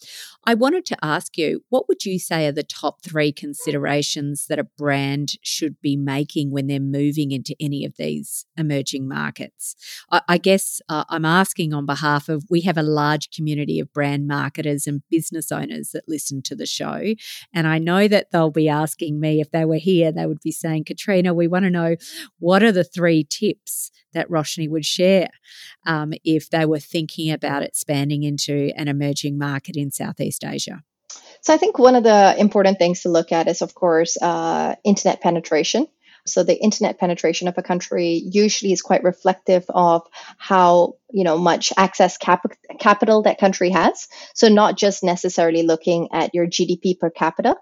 I 0.47 0.55
wanted 0.55 0.87
to 0.87 0.97
ask 1.03 1.37
you, 1.37 1.65
what 1.69 1.89
would 1.89 2.07
you 2.07 2.19
say 2.19 2.47
are 2.47 2.53
the 2.53 2.63
top 2.63 3.03
three 3.03 3.33
considerations 3.33 4.47
that 4.47 4.59
a 4.59 4.65
brand 4.65 5.33
should 5.43 5.79
be 5.83 5.95
making 5.95 6.51
when 6.51 6.69
they're 6.69 6.81
moving 6.81 7.33
into 7.33 7.55
any 7.61 7.85
of 7.85 7.97
these 7.99 8.47
emerging 8.57 9.07
markets? 9.07 9.77
I, 10.11 10.23
I 10.27 10.39
guess 10.39 10.81
uh, 10.89 11.05
I'm 11.11 11.27
asking 11.27 11.75
on 11.75 11.85
behalf 11.85 12.31
of, 12.31 12.45
we 12.49 12.63
have 12.63 12.79
a 12.79 12.83
large 12.83 13.31
community 13.31 13.79
of 13.79 13.93
brand 13.93 14.27
marketers 14.27 14.87
and 14.87 15.03
business 15.11 15.53
owners 15.53 15.91
that 15.91 16.09
listen 16.09 16.41
to 16.43 16.57
the 16.57 16.65
show. 16.65 17.13
And 17.53 17.67
I 17.67 17.79
know 17.79 18.06
that 18.09 18.31
they'll 18.31 18.51
be 18.51 18.69
asking 18.69 19.21
me 19.21 19.41
if 19.41 19.51
they 19.51 19.65
were 19.65 19.77
here, 19.77 20.13
they 20.13 20.27
would 20.27 20.41
be 20.41 20.53
saying, 20.53 20.85
Katrina, 20.85 21.35
we 21.35 21.49
want 21.49 21.65
to 21.65 21.71
know 21.71 21.97
what 22.39 22.63
are 22.63 22.73
the 22.73 22.85
three 22.85 23.25
tips 23.25 23.91
that 24.13 24.29
Roshni 24.31 24.69
would 24.69 24.85
share 24.85 25.29
um, 25.87 26.13
if 26.25 26.51
they 26.51 26.65
were 26.65 26.79
thinking 26.79 27.31
about 27.31 27.63
expanding 27.63 28.23
into 28.23 28.73
an 28.77 28.89
emerging 28.89 29.39
market 29.39 29.77
in 29.77 29.91
Southeast 29.91 30.45
Asia? 30.45 30.83
So 31.41 31.55
I 31.55 31.59
think 31.59 31.79
one 31.79 31.95
of 31.95 32.03
the 32.03 32.35
important 32.39 32.79
things 32.79 33.03
to 33.03 33.09
look 33.09 33.31
at 33.33 33.49
is, 33.49 33.63
of 33.63 33.75
course, 33.75 34.17
uh, 34.21 34.75
internet 34.85 35.21
penetration. 35.21 35.87
So 36.27 36.43
the 36.43 36.61
internet 36.61 36.99
penetration 36.99 37.47
of 37.47 37.57
a 37.57 37.63
country 37.63 38.21
usually 38.31 38.73
is 38.73 38.83
quite 38.83 39.05
reflective 39.05 39.65
of 39.69 40.03
how 40.39 40.95
you 41.13 41.23
know 41.23 41.39
much 41.39 41.73
access 41.77 42.19
cap- 42.19 42.59
capital 42.81 43.23
that 43.23 43.39
country 43.39 43.71
has. 43.71 44.09
So 44.35 44.49
not 44.49 44.77
just 44.77 45.05
necessarily 45.05 45.63
looking 45.63 46.09
at 46.13 46.35
your 46.35 46.47
GDP 46.47 46.99
per 46.99 47.11
capita, 47.11 47.57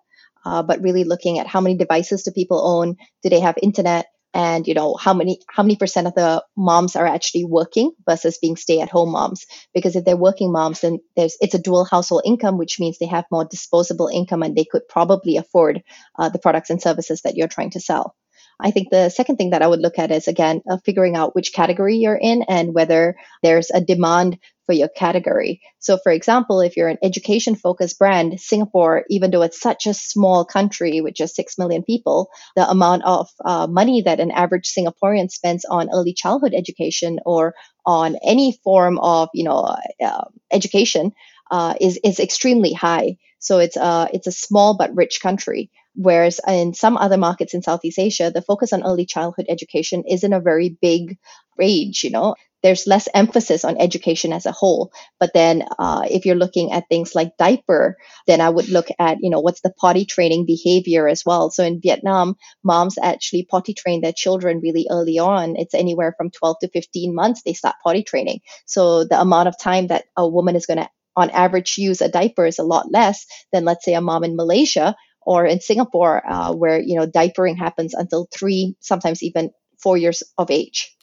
uh, 0.45 0.63
but 0.63 0.83
really 0.83 1.05
looking 1.05 1.39
at 1.39 1.47
how 1.47 1.61
many 1.61 1.77
devices 1.77 2.23
do 2.23 2.31
people 2.31 2.61
own? 2.67 2.97
Do 3.23 3.31
they 3.31 3.41
have 3.41 3.57
internet? 3.61 4.07
And 4.37 4.67
you 4.67 4.75
know 4.75 4.97
how 4.97 5.15
many 5.15 5.39
how 5.49 5.63
many 5.63 5.77
percent 5.77 6.09
of 6.09 6.15
the 6.15 6.45
moms 6.57 6.97
are 6.97 7.07
actually 7.07 7.45
working 7.45 7.93
versus 8.05 8.39
being 8.39 8.57
stay-at-home 8.57 9.13
moms? 9.13 9.47
Because 9.73 9.95
if 9.95 10.05
they're 10.05 10.17
working 10.17 10.51
moms, 10.51 10.81
then 10.81 10.99
there's 11.15 11.37
it's 11.41 11.55
a 11.55 11.59
dual 11.59 11.85
household 11.85 12.23
income, 12.25 12.59
which 12.59 12.81
means 12.81 12.99
they 12.99 13.07
have 13.07 13.27
more 13.31 13.45
disposable 13.45 14.09
income 14.09 14.43
and 14.43 14.57
they 14.57 14.65
could 14.65 14.89
probably 14.89 15.37
afford 15.37 15.85
uh, 16.19 16.31
the 16.31 16.41
products 16.41 16.71
and 16.71 16.83
services 16.83 17.23
that 17.23 17.37
you're 17.37 17.47
trying 17.47 17.71
to 17.71 17.81
sell. 17.81 18.17
I 18.59 18.71
think 18.71 18.91
the 18.91 19.09
second 19.09 19.37
thing 19.37 19.51
that 19.51 19.63
I 19.63 19.67
would 19.67 19.81
look 19.81 19.99
at 19.99 20.11
is 20.11 20.27
again 20.27 20.63
uh, 20.69 20.79
figuring 20.85 21.17
out 21.17 21.35
which 21.35 21.53
category 21.53 21.97
you're 21.97 22.19
in 22.21 22.43
and 22.49 22.75
whether 22.75 23.17
there's 23.43 23.71
a 23.71 23.81
demand 23.81 24.39
for 24.66 24.73
your 24.73 24.88
category. 24.88 25.61
So, 25.78 25.99
for 26.02 26.12
example, 26.12 26.61
if 26.61 26.76
you're 26.76 26.88
an 26.88 26.99
education 27.02 27.54
focused 27.54 27.99
brand, 27.99 28.40
Singapore, 28.40 29.04
even 29.11 29.30
though 29.30 29.42
it's 29.42 29.61
such 29.61 29.87
a 29.87 29.94
small 29.94 30.44
country 30.44 31.00
with 31.00 31.14
just 31.14 31.37
6 31.37 31.59
million 31.59 31.83
people, 31.83 32.30
the 32.56 32.68
amount 32.68 33.04
of 33.04 33.28
uh, 33.44 33.66
money 33.66 34.02
that 34.02 34.21
an 34.21 34.30
average 34.30 34.73
Singaporean 34.73 35.30
spends 35.30 35.64
on 35.64 35.90
early 35.92 36.12
childhood 36.14 36.54
education 36.54 37.21
or 37.26 37.54
on 37.87 38.16
any 38.25 38.59
form 38.64 38.99
of 38.99 39.28
you 39.35 39.44
know 39.44 39.76
uh, 40.04 40.25
education 40.52 41.12
uh, 41.50 41.75
is 41.80 41.99
is 42.02 42.21
extremely 42.21 42.73
high. 42.73 43.16
So 43.38 43.59
it's 43.59 43.76
uh, 43.76 44.09
it's 44.12 44.26
a 44.26 44.33
small 44.33 44.76
but 44.76 44.94
rich 44.94 45.21
country. 45.23 45.71
Whereas 45.97 46.40
in 46.49 46.75
some 46.75 46.97
other 46.97 47.16
markets 47.16 47.54
in 47.54 47.62
Southeast 47.62 47.99
Asia, 47.99 48.33
the 48.35 48.42
focus 48.42 48.73
on 48.73 48.83
early 48.85 49.06
childhood 49.06 49.47
education 49.49 50.02
isn't 50.09 50.33
a 50.33 50.40
very 50.40 50.76
big 50.80 51.18
rage. 51.56 52.02
You 52.02 52.11
know, 52.11 52.35
there's 52.64 52.87
less 52.87 53.09
emphasis 53.12 53.62
on 53.64 53.78
education 53.78 54.33
as 54.33 54.47
a 54.47 54.52
whole. 54.52 54.90
But 55.21 55.33
then, 55.35 55.64
uh, 55.78 56.09
if 56.11 56.25
you're 56.25 56.35
looking 56.35 56.73
at 56.73 56.88
things 56.88 57.14
like 57.14 57.37
diaper, 57.38 57.99
then 58.26 58.40
I 58.40 58.49
would 58.49 58.71
look 58.71 58.88
at 58.99 59.18
you 59.21 59.30
know 59.30 59.40
what's 59.40 59.61
the 59.61 59.75
potty 59.78 60.06
training 60.06 60.47
behavior 60.47 61.06
as 61.06 61.23
well. 61.25 61.50
So 61.50 61.62
in 61.62 61.80
Vietnam, 61.83 62.37
moms 62.64 62.97
actually 63.00 63.47
potty 63.49 63.75
train 63.75 64.00
their 64.00 64.14
children 64.16 64.61
really 64.62 64.88
early 64.90 65.18
on. 65.18 65.56
It's 65.56 65.75
anywhere 65.75 66.14
from 66.16 66.30
12 66.30 66.56
to 66.62 66.68
15 66.71 67.14
months 67.14 67.42
they 67.42 67.52
start 67.52 67.76
potty 67.85 68.02
training. 68.02 68.40
So 68.64 69.04
the 69.04 69.21
amount 69.21 69.49
of 69.49 69.61
time 69.61 69.88
that 69.88 70.06
a 70.16 70.26
woman 70.26 70.56
is 70.56 70.66
going 70.66 70.78
to 70.78 70.88
on 71.16 71.30
average 71.30 71.76
use 71.78 72.00
a 72.00 72.09
diaper 72.09 72.47
is 72.47 72.59
a 72.59 72.64
lot 72.64 72.90
less 72.90 73.26
than 73.52 73.64
let's 73.64 73.85
say 73.85 73.94
a 73.94 74.00
mom 74.00 74.25
in 74.25 74.37
Malaysia 74.37 74.97
or 75.21 75.44
in 75.47 75.61
Singapore, 75.61 76.23
uh, 76.26 76.54
where 76.54 76.80
you 76.80 76.97
know 76.99 77.06
diapering 77.06 77.59
happens 77.59 77.92
until 77.92 78.26
three, 78.33 78.75
sometimes 78.80 79.23
even 79.23 79.50
four 79.83 79.99
years 79.99 80.23
of 80.38 80.50
age. 80.50 80.97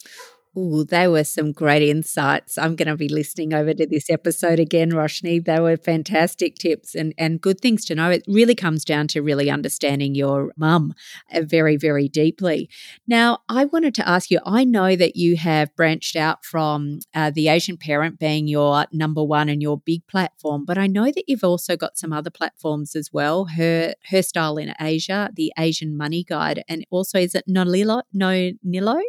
Oh, 0.53 0.83
they 0.83 1.07
were 1.07 1.23
some 1.23 1.53
great 1.53 1.81
insights. 1.81 2.57
I'm 2.57 2.75
going 2.75 2.89
to 2.89 2.97
be 2.97 3.07
listening 3.07 3.53
over 3.53 3.73
to 3.73 3.87
this 3.87 4.09
episode 4.09 4.59
again, 4.59 4.91
Roshni. 4.91 5.43
They 5.43 5.61
were 5.61 5.77
fantastic 5.77 6.55
tips 6.55 6.93
and, 6.93 7.13
and 7.17 7.39
good 7.39 7.61
things 7.61 7.85
to 7.85 7.95
know. 7.95 8.09
It 8.09 8.25
really 8.27 8.53
comes 8.53 8.83
down 8.83 9.07
to 9.09 9.21
really 9.21 9.49
understanding 9.49 10.13
your 10.13 10.51
mum 10.57 10.93
uh, 11.33 11.43
very, 11.43 11.77
very 11.77 12.09
deeply. 12.09 12.69
Now, 13.07 13.39
I 13.47 13.63
wanted 13.63 13.95
to 13.95 14.07
ask 14.07 14.29
you 14.29 14.39
I 14.45 14.65
know 14.65 14.97
that 14.97 15.15
you 15.15 15.37
have 15.37 15.73
branched 15.77 16.17
out 16.17 16.43
from 16.43 16.99
uh, 17.15 17.31
the 17.33 17.47
Asian 17.47 17.77
Parent 17.77 18.19
being 18.19 18.49
your 18.49 18.87
number 18.91 19.23
one 19.23 19.47
and 19.47 19.61
your 19.61 19.77
big 19.77 20.05
platform, 20.07 20.65
but 20.65 20.77
I 20.77 20.87
know 20.87 21.05
that 21.05 21.23
you've 21.27 21.45
also 21.45 21.77
got 21.77 21.97
some 21.97 22.11
other 22.11 22.29
platforms 22.29 22.93
as 22.93 23.09
well. 23.13 23.45
Her, 23.45 23.93
her 24.09 24.21
Style 24.21 24.57
in 24.57 24.73
Asia, 24.81 25.29
the 25.33 25.53
Asian 25.57 25.95
Money 25.95 26.25
Guide, 26.25 26.61
and 26.67 26.85
also 26.91 27.19
is 27.19 27.35
it 27.35 27.45
Nonilo? 27.47 28.01
No 28.11 28.51
Nilo? 28.63 28.99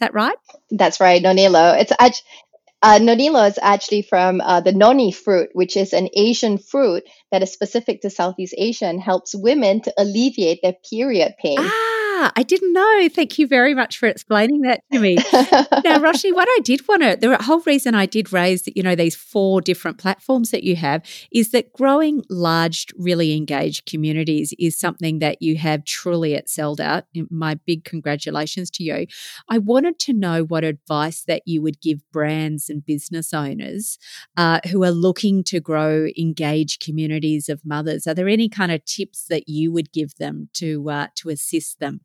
That 0.00 0.14
right? 0.14 0.36
That's 0.70 1.00
right, 1.00 1.22
nonilo. 1.22 1.80
It's 1.80 1.92
actually, 1.92 2.26
uh, 2.82 2.98
nonilo 3.00 3.48
is 3.48 3.58
actually 3.60 4.02
from 4.02 4.40
uh, 4.40 4.60
the 4.60 4.72
noni 4.72 5.12
fruit, 5.12 5.50
which 5.52 5.76
is 5.76 5.92
an 5.92 6.08
Asian 6.14 6.58
fruit 6.58 7.04
that 7.30 7.42
is 7.42 7.52
specific 7.52 8.02
to 8.02 8.10
Southeast 8.10 8.54
Asia 8.56 8.86
and 8.86 9.00
helps 9.00 9.34
women 9.34 9.82
to 9.82 9.94
alleviate 9.96 10.60
their 10.62 10.74
period 10.90 11.34
pain. 11.40 11.58
Ah 11.58 12.01
I 12.36 12.42
didn't 12.46 12.72
know. 12.72 13.08
Thank 13.08 13.38
you 13.38 13.46
very 13.46 13.74
much 13.74 13.98
for 13.98 14.06
explaining 14.06 14.62
that 14.62 14.82
to 14.92 14.98
me. 14.98 15.14
now, 15.84 15.98
Roshni, 15.98 16.32
what 16.32 16.48
I 16.48 16.60
did 16.62 16.86
want 16.86 17.02
to, 17.02 17.16
the 17.16 17.42
whole 17.42 17.60
reason 17.60 17.94
I 17.94 18.06
did 18.06 18.32
raise, 18.32 18.68
you 18.74 18.82
know, 18.82 18.94
these 18.94 19.16
four 19.16 19.60
different 19.60 19.98
platforms 19.98 20.50
that 20.50 20.64
you 20.64 20.76
have 20.76 21.02
is 21.32 21.50
that 21.50 21.72
growing 21.72 22.22
large, 22.30 22.86
really 22.96 23.36
engaged 23.36 23.86
communities 23.86 24.54
is 24.58 24.78
something 24.78 25.18
that 25.18 25.42
you 25.42 25.56
have 25.56 25.84
truly 25.84 26.34
excelled 26.34 26.80
at. 26.80 27.06
My 27.30 27.54
big 27.54 27.84
congratulations 27.84 28.70
to 28.72 28.84
you. 28.84 29.06
I 29.48 29.58
wanted 29.58 29.98
to 30.00 30.12
know 30.12 30.44
what 30.44 30.64
advice 30.64 31.24
that 31.24 31.42
you 31.46 31.62
would 31.62 31.80
give 31.80 32.00
brands 32.12 32.68
and 32.68 32.84
business 32.84 33.32
owners 33.32 33.98
uh, 34.36 34.60
who 34.70 34.84
are 34.84 34.90
looking 34.90 35.44
to 35.44 35.60
grow 35.60 36.06
engaged 36.16 36.84
communities 36.84 37.48
of 37.48 37.64
mothers. 37.64 38.06
Are 38.06 38.14
there 38.14 38.28
any 38.28 38.48
kind 38.48 38.72
of 38.72 38.84
tips 38.84 39.24
that 39.28 39.48
you 39.48 39.72
would 39.72 39.92
give 39.92 40.16
them 40.16 40.48
to 40.54 40.90
uh, 40.90 41.06
to 41.16 41.28
assist 41.28 41.80
them? 41.80 42.00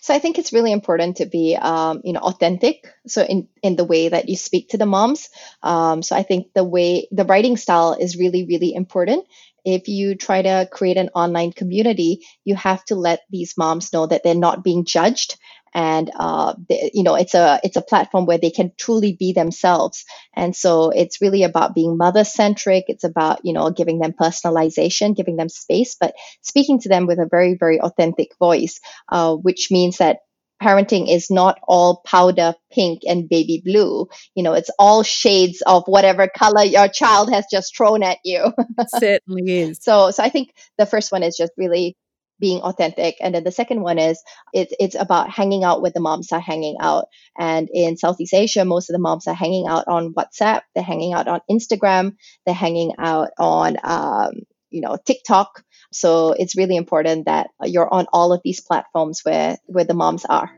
So 0.00 0.14
I 0.14 0.18
think 0.18 0.38
it's 0.38 0.52
really 0.52 0.72
important 0.72 1.18
to 1.18 1.26
be, 1.26 1.56
um, 1.56 2.00
you 2.04 2.12
know, 2.12 2.20
authentic. 2.20 2.86
So 3.06 3.22
in 3.22 3.48
in 3.62 3.76
the 3.76 3.84
way 3.84 4.08
that 4.08 4.28
you 4.28 4.36
speak 4.36 4.70
to 4.70 4.78
the 4.78 4.86
moms. 4.86 5.28
Um, 5.62 6.02
so 6.02 6.16
I 6.16 6.22
think 6.22 6.52
the 6.54 6.64
way 6.64 7.08
the 7.10 7.24
writing 7.24 7.56
style 7.56 7.96
is 7.98 8.16
really 8.16 8.44
really 8.44 8.74
important. 8.74 9.26
If 9.64 9.88
you 9.88 10.14
try 10.14 10.40
to 10.42 10.68
create 10.72 10.96
an 10.96 11.10
online 11.14 11.52
community, 11.52 12.26
you 12.44 12.54
have 12.54 12.82
to 12.86 12.94
let 12.94 13.20
these 13.30 13.58
moms 13.58 13.92
know 13.92 14.06
that 14.06 14.22
they're 14.24 14.34
not 14.34 14.64
being 14.64 14.84
judged 14.84 15.36
and 15.74 16.10
uh, 16.14 16.54
they, 16.68 16.90
you 16.94 17.02
know 17.02 17.14
it's 17.14 17.34
a 17.34 17.60
it's 17.62 17.76
a 17.76 17.82
platform 17.82 18.26
where 18.26 18.38
they 18.38 18.50
can 18.50 18.72
truly 18.76 19.16
be 19.18 19.32
themselves. 19.32 20.04
And 20.34 20.54
so 20.54 20.90
it's 20.90 21.20
really 21.20 21.42
about 21.42 21.74
being 21.74 21.96
mother 21.96 22.24
centric 22.24 22.84
it's 22.88 23.04
about 23.04 23.40
you 23.44 23.52
know 23.52 23.70
giving 23.70 23.98
them 23.98 24.12
personalization 24.12 25.16
giving 25.16 25.36
them 25.36 25.48
space 25.48 25.96
but 26.00 26.14
speaking 26.40 26.80
to 26.80 26.88
them 26.88 27.06
with 27.06 27.18
a 27.18 27.28
very 27.30 27.56
very 27.58 27.80
authentic 27.80 28.30
voice 28.38 28.80
uh, 29.08 29.34
which 29.34 29.68
means 29.70 29.98
that 29.98 30.18
parenting 30.62 31.12
is 31.12 31.30
not 31.30 31.58
all 31.66 32.02
powder 32.04 32.54
pink 32.70 33.02
and 33.08 33.28
baby 33.28 33.62
blue. 33.64 34.08
You 34.34 34.42
know 34.42 34.52
it's 34.52 34.70
all 34.78 35.02
shades 35.02 35.62
of 35.66 35.84
whatever 35.86 36.28
color 36.28 36.64
your 36.64 36.88
child 36.88 37.32
has 37.32 37.46
just 37.50 37.76
thrown 37.76 38.02
at 38.02 38.18
you. 38.24 38.52
Certainly 38.88 39.60
is. 39.60 39.78
So 39.82 40.10
so 40.10 40.22
i 40.22 40.28
think 40.28 40.54
the 40.78 40.86
first 40.86 41.12
one 41.12 41.22
is 41.22 41.36
just 41.36 41.52
really 41.56 41.96
being 42.40 42.60
authentic. 42.62 43.16
And 43.20 43.34
then 43.34 43.44
the 43.44 43.52
second 43.52 43.82
one 43.82 43.98
is 43.98 44.22
it's 44.52 44.72
it's 44.80 44.96
about 44.96 45.30
hanging 45.30 45.62
out 45.62 45.82
with 45.82 45.94
the 45.94 46.00
moms 46.00 46.32
are 46.32 46.40
hanging 46.40 46.76
out. 46.80 47.06
And 47.38 47.68
in 47.72 47.96
Southeast 47.96 48.34
Asia, 48.34 48.64
most 48.64 48.90
of 48.90 48.94
the 48.94 49.00
moms 49.00 49.26
are 49.26 49.34
hanging 49.34 49.66
out 49.68 49.86
on 49.86 50.14
WhatsApp, 50.14 50.62
they're 50.74 50.82
hanging 50.82 51.12
out 51.12 51.28
on 51.28 51.40
Instagram, 51.50 52.16
they're 52.46 52.54
hanging 52.54 52.92
out 52.98 53.30
on 53.38 53.76
um, 53.84 54.32
you 54.70 54.80
know 54.80 54.96
TikTok. 55.04 55.62
So 55.92 56.32
it's 56.32 56.56
really 56.56 56.76
important 56.76 57.26
that 57.26 57.48
you're 57.64 57.92
on 57.92 58.06
all 58.12 58.32
of 58.32 58.40
these 58.44 58.60
platforms 58.60 59.20
where 59.24 59.58
where 59.66 59.84
the 59.84 59.94
moms 59.94 60.24
are. 60.24 60.50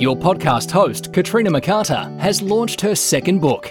Your 0.00 0.16
podcast 0.16 0.70
host, 0.70 1.12
Katrina 1.12 1.50
McCarter, 1.50 2.18
has 2.18 2.40
launched 2.40 2.80
her 2.80 2.94
second 2.94 3.38
book. 3.38 3.70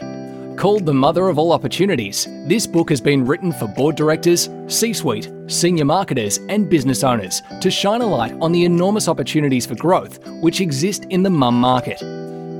Called 0.60 0.86
The 0.86 0.94
Mother 0.94 1.28
of 1.28 1.40
All 1.40 1.52
Opportunities, 1.52 2.28
this 2.46 2.68
book 2.68 2.88
has 2.92 3.02
been 3.02 3.26
written 3.26 3.52
for 3.52 3.68
board 3.68 3.96
directors, 3.96 4.48
C 4.68 4.94
suite, 4.94 5.32
senior 5.48 5.86
marketers, 5.86 6.38
and 6.48 6.70
business 6.70 7.04
owners 7.04 7.42
to 7.62 7.72
shine 7.72 8.02
a 8.02 8.06
light 8.06 8.36
on 8.42 8.52
the 8.52 8.64
enormous 8.64 9.08
opportunities 9.08 9.66
for 9.66 9.74
growth 9.74 10.24
which 10.40 10.62
exist 10.62 11.06
in 11.06 11.24
the 11.24 11.32
mum 11.32 11.60
market. 11.60 11.98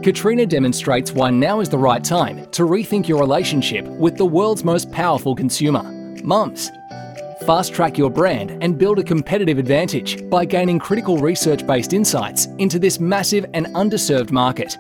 Katrina 0.04 0.48
demonstrates 0.48 1.12
why 1.12 1.30
now 1.30 1.60
is 1.60 1.70
the 1.70 1.78
right 1.78 2.04
time 2.04 2.50
to 2.50 2.64
rethink 2.64 3.08
your 3.08 3.20
relationship 3.20 3.86
with 3.86 4.18
the 4.18 4.26
world's 4.26 4.64
most 4.64 4.92
powerful 4.92 5.36
consumer, 5.36 5.84
mums. 6.24 6.72
Fast 7.50 7.74
track 7.74 7.98
your 7.98 8.12
brand 8.12 8.52
and 8.62 8.78
build 8.78 9.00
a 9.00 9.04
competitive 9.04 9.58
advantage 9.58 10.30
by 10.30 10.46
gaining 10.46 10.78
critical 10.78 11.18
research 11.18 11.66
based 11.66 11.94
insights 11.94 12.46
into 12.60 12.78
this 12.78 13.00
massive 13.00 13.48
and 13.56 13.66
underserved 13.74 14.30
market. 14.30 14.78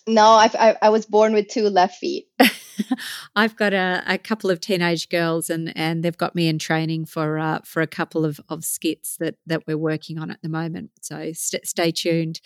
No, 0.06 0.24
I've, 0.24 0.54
I, 0.54 0.76
I 0.82 0.88
was 0.90 1.04
born 1.04 1.32
with 1.32 1.48
two 1.48 1.68
left 1.68 1.96
feet. 1.96 2.28
I've 3.36 3.56
got 3.56 3.72
a, 3.72 4.02
a, 4.06 4.18
couple 4.18 4.50
of 4.50 4.60
teenage 4.60 5.08
girls, 5.08 5.50
and, 5.50 5.72
and 5.76 6.02
they've 6.02 6.16
got 6.16 6.34
me 6.34 6.48
in 6.48 6.58
training 6.58 7.06
for 7.06 7.38
uh, 7.38 7.60
for 7.64 7.82
a 7.82 7.86
couple 7.86 8.24
of, 8.24 8.40
of 8.48 8.64
skits 8.64 9.16
that, 9.18 9.36
that 9.46 9.66
we're 9.66 9.78
working 9.78 10.18
on 10.18 10.30
at 10.30 10.42
the 10.42 10.48
moment. 10.48 10.90
So 11.00 11.32
st- 11.32 11.66
stay 11.66 11.90
tuned. 11.90 12.40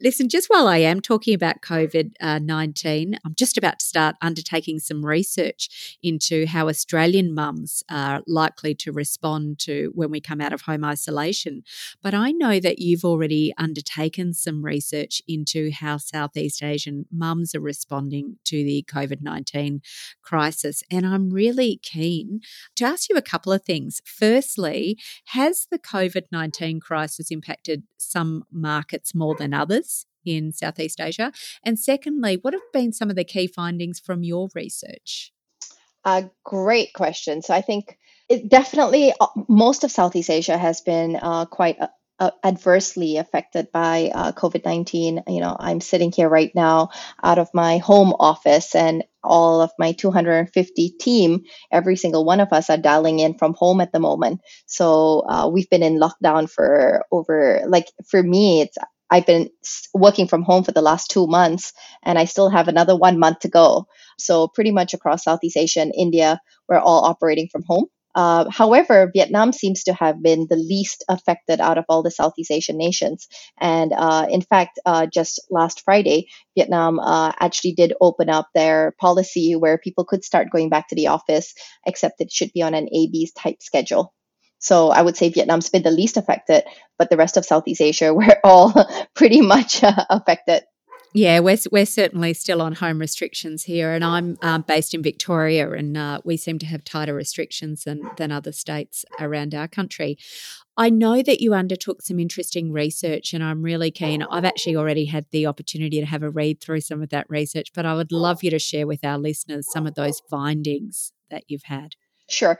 Listen, 0.00 0.28
just 0.28 0.48
while 0.48 0.68
I 0.68 0.78
am 0.78 1.00
talking 1.00 1.34
about 1.34 1.62
COVID 1.62 2.12
uh, 2.20 2.38
nineteen, 2.38 3.16
I'm 3.24 3.34
just 3.34 3.56
about 3.56 3.78
to 3.80 3.86
start 3.86 4.16
undertaking 4.20 4.78
some 4.78 5.04
research 5.04 5.98
into 6.02 6.46
how 6.46 6.68
Australian 6.68 7.34
mums 7.34 7.82
are 7.90 8.22
likely 8.26 8.74
to 8.76 8.92
respond 8.92 9.58
to 9.60 9.90
when 9.94 10.10
we 10.10 10.20
come 10.20 10.40
out 10.40 10.52
of 10.52 10.62
home 10.62 10.84
isolation. 10.84 11.62
But 12.02 12.14
I 12.14 12.32
know 12.32 12.60
that 12.60 12.78
you've 12.78 13.04
already 13.04 13.52
undertaken 13.58 14.34
some 14.34 14.64
research 14.64 15.22
into 15.26 15.70
how 15.70 15.96
Southeast 15.96 16.62
Asian 16.62 17.06
mums 17.10 17.54
are 17.54 17.60
responding 17.60 18.36
to 18.44 18.56
the 18.56 18.84
COVID 18.90 19.22
nineteen 19.22 19.63
crisis. 20.22 20.82
And 20.90 21.06
I'm 21.06 21.30
really 21.30 21.78
keen 21.82 22.40
to 22.76 22.84
ask 22.84 23.08
you 23.08 23.16
a 23.16 23.22
couple 23.22 23.52
of 23.52 23.62
things. 23.62 24.00
Firstly, 24.04 24.98
has 25.26 25.66
the 25.70 25.78
COVID 25.78 26.24
19 26.30 26.80
crisis 26.80 27.30
impacted 27.30 27.84
some 27.96 28.44
markets 28.50 29.14
more 29.14 29.34
than 29.34 29.54
others? 29.54 30.06
In 30.26 30.52
Southeast 30.52 31.02
Asia? 31.02 31.32
And 31.62 31.78
secondly, 31.78 32.38
what 32.40 32.54
have 32.54 32.72
been 32.72 32.94
some 32.94 33.10
of 33.10 33.16
the 33.16 33.24
key 33.24 33.46
findings 33.46 34.00
from 34.00 34.22
your 34.22 34.48
research? 34.54 35.34
A 36.06 36.30
great 36.44 36.94
question. 36.94 37.42
So 37.42 37.52
I 37.52 37.60
think 37.60 37.98
it 38.28 38.48
definitely 38.48 39.12
uh, 39.20 39.26
most 39.48 39.84
of 39.84 39.90
Southeast 39.90 40.30
Asia 40.30 40.56
has 40.56 40.80
been 40.80 41.16
uh, 41.20 41.44
quite 41.46 41.78
uh, 42.20 42.30
adversely 42.44 43.16
affected 43.16 43.72
by 43.72 44.10
uh, 44.14 44.32
COVID 44.32 44.64
19. 44.64 45.24
You 45.26 45.40
know, 45.40 45.56
I'm 45.58 45.80
sitting 45.80 46.12
here 46.12 46.28
right 46.28 46.52
now 46.54 46.90
out 47.22 47.38
of 47.38 47.48
my 47.52 47.78
home 47.78 48.14
office, 48.18 48.74
and 48.74 49.04
all 49.22 49.60
of 49.60 49.70
my 49.78 49.92
250 49.92 50.90
team, 51.00 51.44
every 51.72 51.96
single 51.96 52.24
one 52.24 52.40
of 52.40 52.52
us 52.52 52.70
are 52.70 52.76
dialing 52.76 53.18
in 53.18 53.36
from 53.38 53.54
home 53.54 53.80
at 53.80 53.92
the 53.92 54.00
moment. 54.00 54.40
So 54.66 55.24
uh, 55.28 55.48
we've 55.52 55.70
been 55.70 55.82
in 55.82 55.98
lockdown 56.00 56.50
for 56.50 57.04
over, 57.10 57.62
like, 57.66 57.86
for 58.08 58.22
me, 58.22 58.60
it's 58.62 58.76
I've 59.10 59.26
been 59.26 59.50
working 59.92 60.26
from 60.26 60.42
home 60.42 60.64
for 60.64 60.72
the 60.72 60.82
last 60.82 61.10
two 61.10 61.26
months, 61.26 61.72
and 62.02 62.18
I 62.18 62.24
still 62.24 62.48
have 62.48 62.68
another 62.68 62.96
one 62.96 63.18
month 63.18 63.40
to 63.40 63.48
go. 63.48 63.86
So, 64.18 64.48
pretty 64.48 64.70
much 64.70 64.94
across 64.94 65.24
Southeast 65.24 65.56
Asia 65.56 65.80
and 65.80 65.92
India, 65.96 66.40
we're 66.68 66.78
all 66.78 67.04
operating 67.04 67.48
from 67.48 67.62
home. 67.66 67.86
Uh, 68.14 68.48
however, 68.50 69.10
Vietnam 69.12 69.52
seems 69.52 69.84
to 69.84 69.94
have 69.94 70.22
been 70.22 70.46
the 70.48 70.56
least 70.56 71.04
affected 71.08 71.60
out 71.60 71.78
of 71.78 71.84
all 71.88 72.02
the 72.02 72.10
Southeast 72.10 72.50
Asian 72.50 72.76
nations. 72.76 73.26
And 73.60 73.92
uh, 73.92 74.26
in 74.30 74.40
fact, 74.42 74.78
uh, 74.86 75.06
just 75.06 75.40
last 75.50 75.82
Friday, 75.84 76.28
Vietnam 76.56 76.98
uh, 76.98 77.32
actually 77.40 77.72
did 77.72 77.94
open 78.00 78.30
up 78.30 78.48
their 78.54 78.94
policy 79.00 79.56
where 79.56 79.78
people 79.78 80.04
could 80.04 80.24
start 80.24 80.50
going 80.50 80.68
back 80.68 80.88
to 80.88 80.94
the 80.94 81.08
office, 81.08 81.54
except 81.86 82.20
it 82.20 82.30
should 82.30 82.52
be 82.52 82.62
on 82.62 82.74
an 82.74 82.88
AB's 82.92 83.32
type 83.32 83.56
schedule. 83.60 84.12
So 84.58 84.88
I 84.88 85.02
would 85.02 85.16
say 85.16 85.28
Vietnam's 85.28 85.68
been 85.68 85.82
the 85.82 85.90
least 85.90 86.16
affected, 86.16 86.64
but 86.98 87.10
the 87.10 87.16
rest 87.18 87.36
of 87.36 87.44
Southeast 87.44 87.80
Asia, 87.82 88.14
we're 88.14 88.40
all 88.42 88.72
pretty 89.14 89.40
much 89.40 89.82
uh, 89.82 90.04
affected. 90.10 90.62
Yeah, 91.16 91.38
we're, 91.38 91.58
we're 91.70 91.86
certainly 91.86 92.34
still 92.34 92.60
on 92.60 92.72
home 92.72 92.98
restrictions 92.98 93.62
here, 93.62 93.92
and 93.92 94.04
I'm 94.04 94.36
um, 94.42 94.62
based 94.62 94.94
in 94.94 95.02
Victoria, 95.02 95.70
and 95.70 95.96
uh, 95.96 96.20
we 96.24 96.36
seem 96.36 96.58
to 96.58 96.66
have 96.66 96.82
tighter 96.82 97.14
restrictions 97.14 97.84
than, 97.84 98.02
than 98.16 98.32
other 98.32 98.50
states 98.50 99.04
around 99.20 99.54
our 99.54 99.68
country. 99.68 100.18
I 100.76 100.90
know 100.90 101.22
that 101.22 101.40
you 101.40 101.54
undertook 101.54 102.02
some 102.02 102.18
interesting 102.18 102.72
research, 102.72 103.32
and 103.32 103.44
I'm 103.44 103.62
really 103.62 103.92
keen. 103.92 104.24
I've 104.24 104.44
actually 104.44 104.74
already 104.74 105.04
had 105.04 105.26
the 105.30 105.46
opportunity 105.46 106.00
to 106.00 106.06
have 106.06 106.24
a 106.24 106.30
read 106.30 106.60
through 106.60 106.80
some 106.80 107.00
of 107.00 107.10
that 107.10 107.30
research, 107.30 107.68
but 107.72 107.86
I 107.86 107.94
would 107.94 108.10
love 108.10 108.42
you 108.42 108.50
to 108.50 108.58
share 108.58 108.88
with 108.88 109.04
our 109.04 109.16
listeners 109.16 109.70
some 109.70 109.86
of 109.86 109.94
those 109.94 110.20
findings 110.28 111.12
that 111.30 111.44
you've 111.46 111.62
had. 111.66 111.94
Sure. 112.28 112.58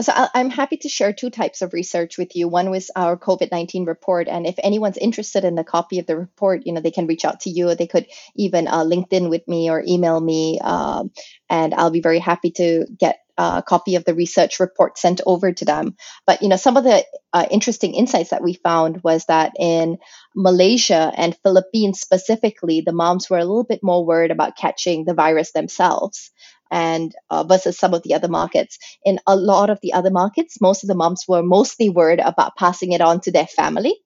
So 0.00 0.12
I'm 0.34 0.50
happy 0.50 0.76
to 0.78 0.88
share 0.88 1.12
two 1.12 1.30
types 1.30 1.62
of 1.62 1.72
research 1.72 2.18
with 2.18 2.34
you. 2.34 2.48
One 2.48 2.70
was 2.70 2.90
our 2.96 3.16
COVID-19 3.16 3.86
report, 3.86 4.26
and 4.26 4.44
if 4.44 4.56
anyone's 4.58 4.96
interested 4.96 5.44
in 5.44 5.54
the 5.54 5.62
copy 5.62 6.00
of 6.00 6.06
the 6.06 6.16
report, 6.16 6.62
you 6.66 6.72
know 6.72 6.80
they 6.80 6.90
can 6.90 7.06
reach 7.06 7.24
out 7.24 7.40
to 7.40 7.50
you. 7.50 7.72
They 7.74 7.86
could 7.86 8.06
even 8.34 8.66
uh, 8.66 8.82
LinkedIn 8.82 9.30
with 9.30 9.46
me 9.46 9.70
or 9.70 9.84
email 9.86 10.20
me, 10.20 10.58
um, 10.58 11.12
and 11.48 11.72
I'll 11.74 11.92
be 11.92 12.00
very 12.00 12.18
happy 12.18 12.50
to 12.52 12.86
get 12.98 13.20
a 13.38 13.62
copy 13.66 13.94
of 13.94 14.04
the 14.04 14.14
research 14.14 14.58
report 14.58 14.98
sent 14.98 15.20
over 15.26 15.52
to 15.52 15.64
them. 15.64 15.96
But 16.26 16.42
you 16.42 16.48
know, 16.48 16.56
some 16.56 16.76
of 16.76 16.82
the 16.82 17.04
uh, 17.32 17.46
interesting 17.50 17.94
insights 17.94 18.30
that 18.30 18.42
we 18.42 18.54
found 18.54 19.00
was 19.04 19.24
that 19.26 19.52
in 19.60 19.98
Malaysia 20.34 21.12
and 21.16 21.36
Philippines 21.44 22.00
specifically, 22.00 22.80
the 22.80 22.92
moms 22.92 23.30
were 23.30 23.38
a 23.38 23.44
little 23.44 23.64
bit 23.64 23.80
more 23.82 24.04
worried 24.04 24.32
about 24.32 24.56
catching 24.56 25.04
the 25.04 25.14
virus 25.14 25.52
themselves 25.52 26.32
and 26.74 27.14
uh, 27.30 27.44
versus 27.44 27.78
some 27.78 27.94
of 27.94 28.02
the 28.04 28.14
other 28.14 28.28
markets. 28.28 28.78
In 29.06 29.20
a 29.28 29.36
lot 29.36 29.70
of 29.70 29.80
the 29.82 29.94
other 29.94 30.10
markets, 30.10 30.60
most 30.60 30.84
of 30.84 30.88
the 30.88 30.96
moms 30.96 31.24
were 31.28 31.44
mostly 31.44 31.90
worried 31.90 32.20
about 32.20 32.56
passing 32.58 32.92
it 32.92 33.02
on 33.02 33.22
to 33.22 33.32
their 33.32 33.46
family. 33.48 33.96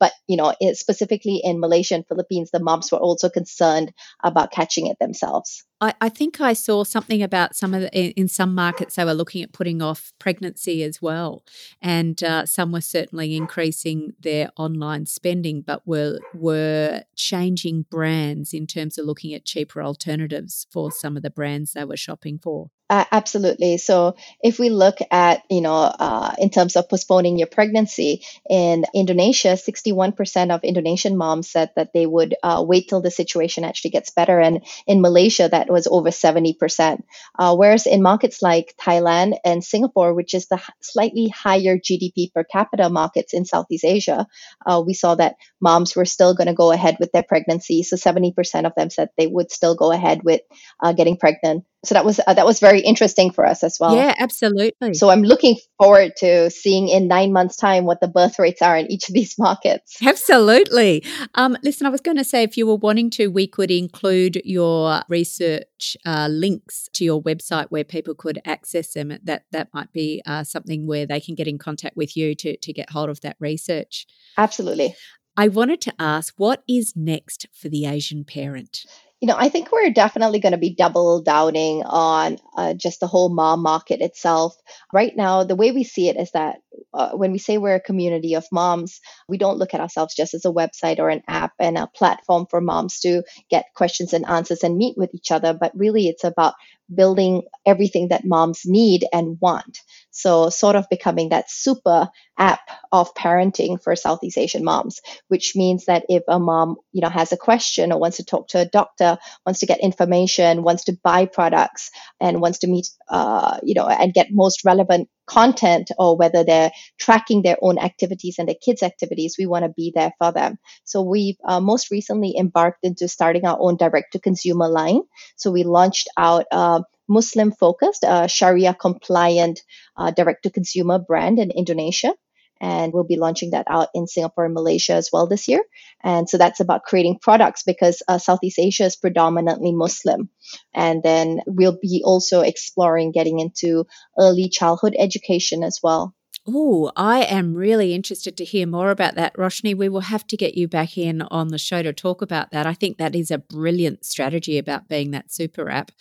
But 0.00 0.12
you 0.26 0.36
know, 0.36 0.54
it, 0.60 0.76
specifically 0.76 1.40
in 1.44 1.60
Malaysia 1.60 1.94
and 1.94 2.06
Philippines, 2.06 2.50
the 2.50 2.58
moms 2.58 2.90
were 2.90 2.98
also 2.98 3.28
concerned 3.28 3.92
about 4.24 4.50
catching 4.50 4.86
it 4.86 4.98
themselves. 4.98 5.62
I, 5.82 5.94
I 6.00 6.08
think 6.08 6.40
I 6.40 6.52
saw 6.54 6.84
something 6.84 7.22
about 7.22 7.54
some 7.54 7.72
of 7.72 7.82
the, 7.82 8.10
in 8.18 8.28
some 8.28 8.54
markets 8.54 8.96
they 8.96 9.04
were 9.04 9.14
looking 9.14 9.42
at 9.42 9.52
putting 9.52 9.80
off 9.80 10.12
pregnancy 10.18 10.82
as 10.82 11.00
well, 11.00 11.44
and 11.80 12.22
uh, 12.24 12.46
some 12.46 12.72
were 12.72 12.80
certainly 12.80 13.36
increasing 13.36 14.14
their 14.18 14.50
online 14.56 15.06
spending, 15.06 15.62
but 15.62 15.86
were 15.86 16.18
were 16.34 17.02
changing 17.14 17.86
brands 17.90 18.52
in 18.52 18.66
terms 18.66 18.98
of 18.98 19.04
looking 19.06 19.34
at 19.34 19.44
cheaper 19.44 19.82
alternatives 19.82 20.66
for 20.70 20.90
some 20.90 21.16
of 21.16 21.22
the 21.22 21.30
brands 21.30 21.74
they 21.74 21.84
were 21.84 21.96
shopping 21.96 22.38
for. 22.38 22.70
Uh, 22.90 23.04
absolutely. 23.12 23.76
So 23.78 24.16
if 24.42 24.58
we 24.58 24.68
look 24.68 24.98
at, 25.12 25.44
you 25.48 25.60
know, 25.60 25.76
uh, 25.76 26.34
in 26.38 26.50
terms 26.50 26.74
of 26.74 26.88
postponing 26.88 27.38
your 27.38 27.46
pregnancy 27.46 28.24
in 28.50 28.84
Indonesia, 28.92 29.56
61% 29.56 30.50
of 30.50 30.64
Indonesian 30.64 31.16
moms 31.16 31.48
said 31.48 31.70
that 31.76 31.92
they 31.94 32.04
would 32.04 32.34
uh, 32.42 32.64
wait 32.66 32.88
till 32.88 33.00
the 33.00 33.12
situation 33.12 33.62
actually 33.62 33.92
gets 33.92 34.10
better. 34.10 34.40
And 34.40 34.64
in 34.88 35.02
Malaysia, 35.02 35.48
that 35.48 35.70
was 35.70 35.86
over 35.86 36.10
70%. 36.10 37.04
Uh, 37.38 37.54
whereas 37.54 37.86
in 37.86 38.02
markets 38.02 38.42
like 38.42 38.74
Thailand 38.76 39.38
and 39.44 39.62
Singapore, 39.62 40.12
which 40.12 40.34
is 40.34 40.48
the 40.48 40.60
slightly 40.82 41.28
higher 41.28 41.78
GDP 41.78 42.32
per 42.34 42.42
capita 42.42 42.90
markets 42.90 43.34
in 43.34 43.44
Southeast 43.44 43.84
Asia, 43.84 44.26
uh, 44.66 44.82
we 44.84 44.94
saw 44.94 45.14
that 45.14 45.36
moms 45.60 45.94
were 45.94 46.04
still 46.06 46.34
going 46.34 46.48
to 46.48 46.54
go 46.54 46.72
ahead 46.72 46.96
with 46.98 47.12
their 47.12 47.22
pregnancy. 47.22 47.84
So 47.84 47.94
70% 47.94 48.66
of 48.66 48.74
them 48.74 48.90
said 48.90 49.10
they 49.16 49.28
would 49.28 49.52
still 49.52 49.76
go 49.76 49.92
ahead 49.92 50.24
with 50.24 50.40
uh, 50.82 50.92
getting 50.92 51.16
pregnant 51.16 51.64
so 51.84 51.94
that 51.94 52.04
was 52.04 52.20
uh, 52.26 52.34
that 52.34 52.46
was 52.46 52.60
very 52.60 52.80
interesting 52.80 53.30
for 53.30 53.46
us 53.46 53.62
as 53.62 53.78
well. 53.80 53.94
Yeah 53.96 54.14
absolutely. 54.18 54.94
So 54.94 55.10
i'm 55.10 55.22
looking 55.22 55.56
forward 55.78 56.12
to 56.18 56.50
seeing 56.50 56.88
in 56.88 57.08
nine 57.08 57.32
months 57.32 57.56
time 57.56 57.84
what 57.84 58.00
the 58.00 58.08
birth 58.08 58.38
rates 58.38 58.62
are 58.62 58.76
in 58.76 58.90
each 58.90 59.08
of 59.08 59.14
these 59.14 59.38
markets. 59.38 59.96
Absolutely. 60.02 61.04
Um, 61.34 61.56
listen 61.62 61.86
i 61.86 61.90
was 61.90 62.00
going 62.00 62.16
to 62.16 62.24
say 62.24 62.42
if 62.42 62.56
you 62.56 62.66
were 62.66 62.76
wanting 62.76 63.10
to 63.10 63.28
we 63.28 63.46
could 63.46 63.70
include 63.70 64.40
your 64.44 65.02
research 65.08 65.96
uh, 66.04 66.28
links 66.30 66.88
to 66.92 67.04
your 67.04 67.22
website 67.22 67.66
where 67.68 67.84
people 67.84 68.14
could 68.14 68.40
access 68.44 68.92
them. 68.92 69.18
That 69.22 69.44
that 69.52 69.68
might 69.72 69.92
be 69.92 70.22
uh, 70.26 70.44
something 70.44 70.86
where 70.86 71.06
they 71.06 71.20
can 71.20 71.34
get 71.34 71.48
in 71.48 71.58
contact 71.58 71.96
with 71.96 72.16
you 72.16 72.34
to 72.36 72.56
to 72.56 72.72
get 72.72 72.90
hold 72.90 73.10
of 73.10 73.20
that 73.22 73.36
research. 73.38 74.06
Absolutely. 74.36 74.94
I 75.36 75.48
wanted 75.48 75.80
to 75.82 75.94
ask 75.98 76.34
what 76.36 76.62
is 76.68 76.94
next 76.96 77.46
for 77.52 77.68
the 77.68 77.86
Asian 77.86 78.24
parent? 78.24 78.84
You 79.20 79.26
know, 79.26 79.36
I 79.38 79.50
think 79.50 79.70
we're 79.70 79.90
definitely 79.90 80.40
going 80.40 80.52
to 80.52 80.58
be 80.58 80.74
double 80.74 81.20
downing 81.22 81.82
on 81.84 82.38
uh, 82.56 82.74
just 82.74 83.00
the 83.00 83.06
whole 83.06 83.28
mom 83.28 83.60
market 83.62 84.00
itself. 84.00 84.56
Right 84.92 85.14
now, 85.14 85.44
the 85.44 85.56
way 85.56 85.72
we 85.72 85.84
see 85.84 86.08
it 86.08 86.16
is 86.16 86.30
that 86.32 86.56
uh, 86.94 87.10
when 87.12 87.32
we 87.32 87.38
say 87.38 87.58
we're 87.58 87.76
a 87.76 87.80
community 87.80 88.34
of 88.34 88.46
moms, 88.52 89.00
we 89.28 89.38
don't 89.38 89.58
look 89.58 89.74
at 89.74 89.80
ourselves 89.80 90.14
just 90.14 90.34
as 90.34 90.44
a 90.44 90.52
website 90.52 90.98
or 90.98 91.08
an 91.10 91.22
app 91.28 91.52
and 91.58 91.76
a 91.78 91.86
platform 91.86 92.46
for 92.50 92.60
moms 92.60 93.00
to 93.00 93.22
get 93.50 93.66
questions 93.74 94.12
and 94.12 94.26
answers 94.26 94.62
and 94.62 94.76
meet 94.76 94.96
with 94.96 95.14
each 95.14 95.30
other, 95.30 95.52
but 95.52 95.72
really 95.74 96.08
it's 96.08 96.24
about 96.24 96.54
building 96.92 97.42
everything 97.66 98.08
that 98.08 98.24
moms 98.24 98.62
need 98.64 99.06
and 99.12 99.38
want. 99.40 99.78
So, 100.10 100.50
sort 100.50 100.76
of 100.76 100.88
becoming 100.90 101.28
that 101.28 101.50
super 101.50 102.08
app 102.38 102.60
of 102.90 103.14
parenting 103.14 103.80
for 103.82 103.94
Southeast 103.94 104.38
Asian 104.38 104.64
moms, 104.64 105.00
which 105.28 105.52
means 105.54 105.84
that 105.84 106.04
if 106.08 106.22
a 106.28 106.40
mom, 106.40 106.76
you 106.92 107.00
know, 107.00 107.08
has 107.08 107.32
a 107.32 107.36
question 107.36 107.92
or 107.92 108.00
wants 108.00 108.16
to 108.16 108.24
talk 108.24 108.48
to 108.48 108.58
a 108.58 108.64
doctor, 108.64 109.18
wants 109.46 109.60
to 109.60 109.66
get 109.66 109.80
information, 109.80 110.62
wants 110.62 110.84
to 110.84 110.96
buy 111.04 111.26
products, 111.26 111.90
and 112.20 112.40
wants 112.40 112.58
to 112.60 112.66
meet, 112.66 112.88
uh, 113.08 113.58
you 113.62 113.74
know, 113.74 113.86
and 113.86 114.14
get 114.14 114.28
most 114.30 114.64
relevant 114.64 115.08
content 115.30 115.90
or 115.96 116.16
whether 116.16 116.42
they're 116.42 116.72
tracking 116.98 117.42
their 117.42 117.56
own 117.62 117.78
activities 117.78 118.36
and 118.38 118.48
their 118.48 118.58
kids' 118.60 118.82
activities, 118.82 119.36
we 119.38 119.46
want 119.46 119.64
to 119.64 119.70
be 119.70 119.92
there 119.94 120.12
for 120.18 120.32
them. 120.32 120.58
So 120.84 121.02
we've 121.02 121.38
uh, 121.44 121.60
most 121.60 121.90
recently 121.90 122.34
embarked 122.36 122.82
into 122.82 123.06
starting 123.06 123.46
our 123.46 123.56
own 123.60 123.76
direct 123.76 124.12
to 124.12 124.18
consumer 124.18 124.68
line. 124.68 125.02
So 125.36 125.52
we 125.52 125.62
launched 125.62 126.08
out 126.16 126.46
a 126.50 126.82
Muslim 127.08 127.52
focused, 127.52 128.04
uh, 128.04 128.26
Sharia 128.26 128.74
compliant 128.74 129.62
uh, 129.96 130.10
direct 130.10 130.42
to 130.44 130.50
consumer 130.50 130.98
brand 130.98 131.38
in 131.38 131.50
Indonesia 131.50 132.14
and 132.60 132.92
we'll 132.92 133.04
be 133.04 133.16
launching 133.16 133.50
that 133.50 133.66
out 133.68 133.88
in 133.94 134.06
Singapore 134.06 134.44
and 134.44 134.54
Malaysia 134.54 134.92
as 134.92 135.10
well 135.12 135.26
this 135.26 135.48
year. 135.48 135.62
And 136.02 136.28
so 136.28 136.38
that's 136.38 136.60
about 136.60 136.84
creating 136.84 137.18
products 137.20 137.62
because 137.62 138.02
uh, 138.06 138.18
Southeast 138.18 138.58
Asia 138.58 138.84
is 138.84 138.96
predominantly 138.96 139.72
Muslim. 139.72 140.28
And 140.74 141.02
then 141.02 141.40
we'll 141.46 141.78
be 141.80 142.02
also 142.04 142.40
exploring 142.40 143.12
getting 143.12 143.38
into 143.40 143.86
early 144.18 144.48
childhood 144.48 144.94
education 144.98 145.64
as 145.64 145.80
well. 145.82 146.14
Oh, 146.46 146.90
I 146.96 147.22
am 147.24 147.54
really 147.54 147.92
interested 147.94 148.34
to 148.38 148.44
hear 148.46 148.66
more 148.66 148.90
about 148.90 149.14
that, 149.14 149.34
Roshni. 149.36 149.76
We 149.76 149.90
will 149.90 150.00
have 150.00 150.26
to 150.28 150.38
get 150.38 150.54
you 150.56 150.66
back 150.66 150.96
in 150.96 151.20
on 151.22 151.48
the 151.48 151.58
show 151.58 151.82
to 151.82 151.92
talk 151.92 152.22
about 152.22 152.50
that. 152.50 152.66
I 152.66 152.72
think 152.72 152.96
that 152.96 153.14
is 153.14 153.30
a 153.30 153.38
brilliant 153.38 154.06
strategy 154.06 154.56
about 154.56 154.88
being 154.88 155.10
that 155.10 155.30
super 155.30 155.68
app 155.68 155.92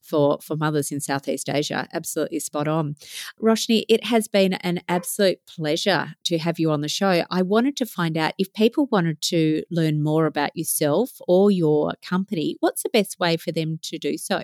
for, 0.00 0.38
for 0.40 0.56
mothers 0.56 0.92
in 0.92 1.00
Southeast 1.00 1.50
Asia. 1.50 1.88
Absolutely 1.92 2.38
spot 2.38 2.68
on. 2.68 2.94
Roshni, 3.42 3.84
it 3.88 4.04
has 4.04 4.28
been 4.28 4.52
an 4.54 4.80
absolute 4.88 5.40
pleasure 5.46 6.14
to 6.24 6.38
have 6.38 6.60
you 6.60 6.70
on 6.70 6.80
the 6.80 6.88
show. 6.88 7.24
I 7.28 7.42
wanted 7.42 7.76
to 7.78 7.86
find 7.86 8.16
out 8.16 8.34
if 8.38 8.52
people 8.54 8.86
wanted 8.92 9.20
to 9.22 9.64
learn 9.68 10.02
more 10.02 10.26
about 10.26 10.56
yourself 10.56 11.20
or 11.26 11.50
your 11.50 11.94
company, 12.02 12.56
what's 12.60 12.84
the 12.84 12.88
best 12.90 13.18
way 13.18 13.36
for 13.36 13.50
them 13.50 13.80
to 13.82 13.98
do 13.98 14.16
so? 14.16 14.42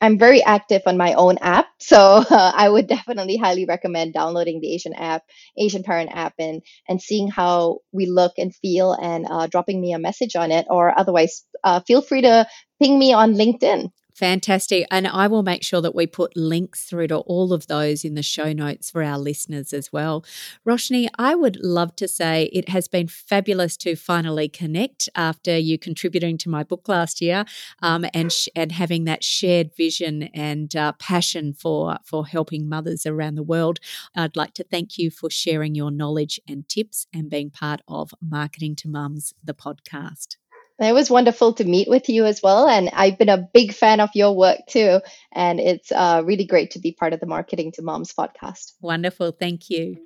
I'm 0.00 0.18
very 0.18 0.42
active 0.42 0.82
on 0.86 0.96
my 0.96 1.14
own 1.14 1.38
app, 1.40 1.68
so 1.78 2.24
uh, 2.30 2.52
I 2.56 2.68
would 2.68 2.86
definitely 2.86 3.36
highly 3.36 3.64
recommend 3.66 4.14
downloading 4.14 4.60
the 4.60 4.72
Asian 4.74 4.94
app, 4.94 5.22
Asian 5.58 5.82
Parent 5.82 6.10
app, 6.12 6.34
and 6.38 6.62
and 6.88 7.00
seeing 7.00 7.28
how 7.28 7.78
we 7.92 8.06
look 8.06 8.32
and 8.38 8.54
feel, 8.54 8.92
and 8.92 9.26
uh, 9.28 9.46
dropping 9.46 9.80
me 9.80 9.92
a 9.92 9.98
message 9.98 10.36
on 10.36 10.50
it, 10.52 10.66
or 10.70 10.98
otherwise, 10.98 11.44
uh, 11.64 11.80
feel 11.80 12.02
free 12.02 12.22
to 12.22 12.46
ping 12.80 12.98
me 12.98 13.12
on 13.12 13.34
LinkedIn. 13.34 13.90
Fantastic. 14.20 14.86
And 14.90 15.06
I 15.06 15.28
will 15.28 15.42
make 15.42 15.62
sure 15.62 15.80
that 15.80 15.94
we 15.94 16.06
put 16.06 16.36
links 16.36 16.84
through 16.84 17.06
to 17.08 17.16
all 17.20 17.54
of 17.54 17.68
those 17.68 18.04
in 18.04 18.16
the 18.16 18.22
show 18.22 18.52
notes 18.52 18.90
for 18.90 19.02
our 19.02 19.16
listeners 19.18 19.72
as 19.72 19.94
well. 19.94 20.26
Roshni, 20.68 21.08
I 21.18 21.34
would 21.34 21.56
love 21.64 21.96
to 21.96 22.06
say 22.06 22.50
it 22.52 22.68
has 22.68 22.86
been 22.86 23.08
fabulous 23.08 23.78
to 23.78 23.96
finally 23.96 24.46
connect 24.46 25.08
after 25.14 25.56
you 25.56 25.78
contributing 25.78 26.36
to 26.36 26.50
my 26.50 26.62
book 26.62 26.86
last 26.86 27.22
year 27.22 27.46
um, 27.80 28.04
and, 28.12 28.30
sh- 28.30 28.48
and 28.54 28.72
having 28.72 29.04
that 29.04 29.24
shared 29.24 29.74
vision 29.74 30.24
and 30.34 30.76
uh, 30.76 30.92
passion 30.98 31.54
for, 31.54 31.96
for 32.04 32.26
helping 32.26 32.68
mothers 32.68 33.06
around 33.06 33.36
the 33.36 33.42
world. 33.42 33.78
I'd 34.14 34.36
like 34.36 34.52
to 34.54 34.64
thank 34.64 34.98
you 34.98 35.10
for 35.10 35.30
sharing 35.30 35.74
your 35.74 35.90
knowledge 35.90 36.38
and 36.46 36.68
tips 36.68 37.06
and 37.14 37.30
being 37.30 37.48
part 37.48 37.80
of 37.88 38.12
Marketing 38.20 38.76
to 38.76 38.88
Mums, 38.88 39.32
the 39.42 39.54
podcast. 39.54 40.36
It 40.80 40.94
was 40.94 41.10
wonderful 41.10 41.52
to 41.54 41.64
meet 41.64 41.88
with 41.88 42.08
you 42.08 42.24
as 42.24 42.42
well. 42.42 42.66
And 42.66 42.88
I've 42.94 43.18
been 43.18 43.28
a 43.28 43.36
big 43.36 43.74
fan 43.74 44.00
of 44.00 44.08
your 44.14 44.34
work 44.34 44.60
too. 44.66 45.00
And 45.30 45.60
it's 45.60 45.92
uh, 45.92 46.22
really 46.24 46.46
great 46.46 46.70
to 46.72 46.78
be 46.78 46.92
part 46.92 47.12
of 47.12 47.20
the 47.20 47.26
Marketing 47.26 47.70
to 47.72 47.82
Moms 47.82 48.14
podcast. 48.14 48.72
Wonderful. 48.80 49.32
Thank 49.32 49.68
you. 49.68 49.98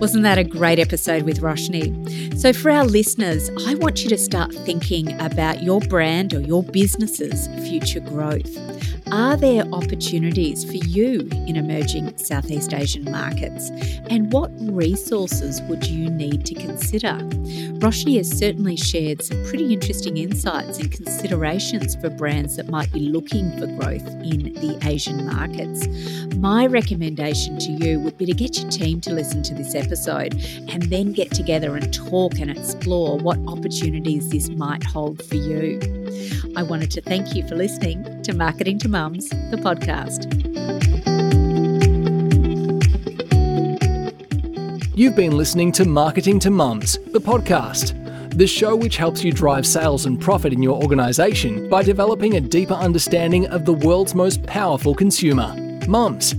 Wasn't 0.00 0.24
that 0.24 0.36
a 0.36 0.42
great 0.42 0.80
episode 0.80 1.22
with 1.22 1.40
Roshni? 1.40 2.36
So, 2.36 2.52
for 2.52 2.72
our 2.72 2.84
listeners, 2.84 3.50
I 3.68 3.76
want 3.76 4.02
you 4.02 4.08
to 4.08 4.18
start 4.18 4.52
thinking 4.52 5.12
about 5.20 5.62
your 5.62 5.78
brand 5.82 6.34
or 6.34 6.40
your 6.40 6.64
business's 6.64 7.46
future 7.68 8.00
growth. 8.00 8.81
Are 9.12 9.36
there 9.36 9.64
opportunities 9.74 10.64
for 10.64 10.78
you 10.88 11.28
in 11.46 11.56
emerging 11.56 12.16
Southeast 12.16 12.72
Asian 12.72 13.04
markets? 13.04 13.68
And 14.08 14.32
what 14.32 14.50
resources 14.58 15.60
would 15.68 15.86
you 15.86 16.08
need 16.08 16.46
to 16.46 16.54
consider? 16.54 17.18
Roshni 17.82 18.16
has 18.16 18.30
certainly 18.30 18.74
shared 18.74 19.20
some 19.20 19.44
pretty 19.44 19.70
interesting 19.70 20.16
insights 20.16 20.78
and 20.78 20.90
considerations 20.90 21.94
for 21.96 22.08
brands 22.08 22.56
that 22.56 22.70
might 22.70 22.90
be 22.90 23.00
looking 23.00 23.50
for 23.58 23.66
growth 23.66 24.08
in 24.24 24.54
the 24.54 24.78
Asian 24.82 25.26
markets. 25.26 25.86
My 26.36 26.66
recommendation 26.66 27.58
to 27.58 27.70
you 27.70 28.00
would 28.00 28.16
be 28.16 28.24
to 28.24 28.32
get 28.32 28.58
your 28.58 28.70
team 28.70 29.02
to 29.02 29.12
listen 29.12 29.42
to 29.42 29.52
this 29.54 29.74
episode 29.74 30.32
and 30.70 30.84
then 30.84 31.12
get 31.12 31.30
together 31.32 31.76
and 31.76 31.92
talk 31.92 32.38
and 32.38 32.50
explore 32.50 33.18
what 33.18 33.38
opportunities 33.46 34.30
this 34.30 34.48
might 34.48 34.82
hold 34.82 35.22
for 35.22 35.36
you. 35.36 36.01
I 36.56 36.62
wanted 36.62 36.90
to 36.92 37.00
thank 37.00 37.34
you 37.34 37.46
for 37.48 37.56
listening 37.56 38.22
to 38.22 38.34
Marketing 38.34 38.78
to 38.80 38.88
Mums, 38.88 39.28
the 39.28 39.56
podcast. 39.56 40.28
You've 44.94 45.16
been 45.16 45.36
listening 45.36 45.72
to 45.72 45.86
Marketing 45.86 46.38
to 46.40 46.50
Mums, 46.50 46.98
the 47.12 47.20
podcast, 47.20 47.98
the 48.36 48.46
show 48.46 48.76
which 48.76 48.96
helps 48.96 49.24
you 49.24 49.32
drive 49.32 49.66
sales 49.66 50.06
and 50.06 50.20
profit 50.20 50.52
in 50.52 50.62
your 50.62 50.80
organization 50.82 51.68
by 51.68 51.82
developing 51.82 52.36
a 52.36 52.40
deeper 52.40 52.74
understanding 52.74 53.46
of 53.46 53.64
the 53.64 53.72
world's 53.72 54.14
most 54.14 54.42
powerful 54.44 54.94
consumer, 54.94 55.54
mums. 55.88 56.34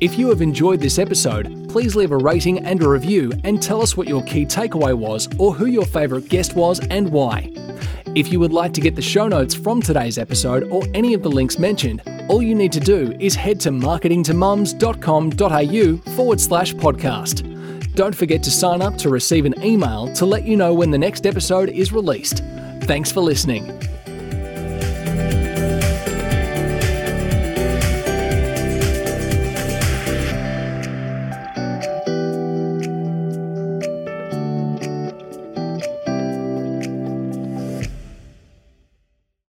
If 0.00 0.18
you 0.18 0.28
have 0.30 0.42
enjoyed 0.42 0.80
this 0.80 0.98
episode, 0.98 1.68
please 1.68 1.94
leave 1.94 2.12
a 2.12 2.16
rating 2.16 2.64
and 2.66 2.82
a 2.82 2.88
review 2.88 3.32
and 3.44 3.62
tell 3.62 3.80
us 3.80 3.96
what 3.96 4.08
your 4.08 4.22
key 4.24 4.44
takeaway 4.44 4.96
was 4.96 5.28
or 5.38 5.54
who 5.54 5.66
your 5.66 5.86
favourite 5.86 6.28
guest 6.28 6.56
was 6.56 6.80
and 6.88 7.08
why. 7.10 7.52
If 8.14 8.30
you 8.30 8.38
would 8.40 8.52
like 8.52 8.74
to 8.74 8.82
get 8.82 8.94
the 8.94 9.00
show 9.00 9.26
notes 9.26 9.54
from 9.54 9.80
today's 9.80 10.18
episode 10.18 10.70
or 10.70 10.82
any 10.92 11.14
of 11.14 11.22
the 11.22 11.30
links 11.30 11.58
mentioned, 11.58 12.02
all 12.28 12.42
you 12.42 12.54
need 12.54 12.72
to 12.72 12.80
do 12.80 13.16
is 13.18 13.34
head 13.34 13.58
to 13.60 13.70
marketingtomums.com.au 13.70 16.14
forward 16.14 16.40
slash 16.40 16.74
podcast. 16.74 17.94
Don't 17.94 18.14
forget 18.14 18.42
to 18.42 18.50
sign 18.50 18.82
up 18.82 18.98
to 18.98 19.08
receive 19.08 19.46
an 19.46 19.54
email 19.62 20.12
to 20.14 20.26
let 20.26 20.44
you 20.44 20.58
know 20.58 20.74
when 20.74 20.90
the 20.90 20.98
next 20.98 21.26
episode 21.26 21.70
is 21.70 21.90
released. 21.90 22.42
Thanks 22.82 23.10
for 23.10 23.20
listening. 23.20 23.80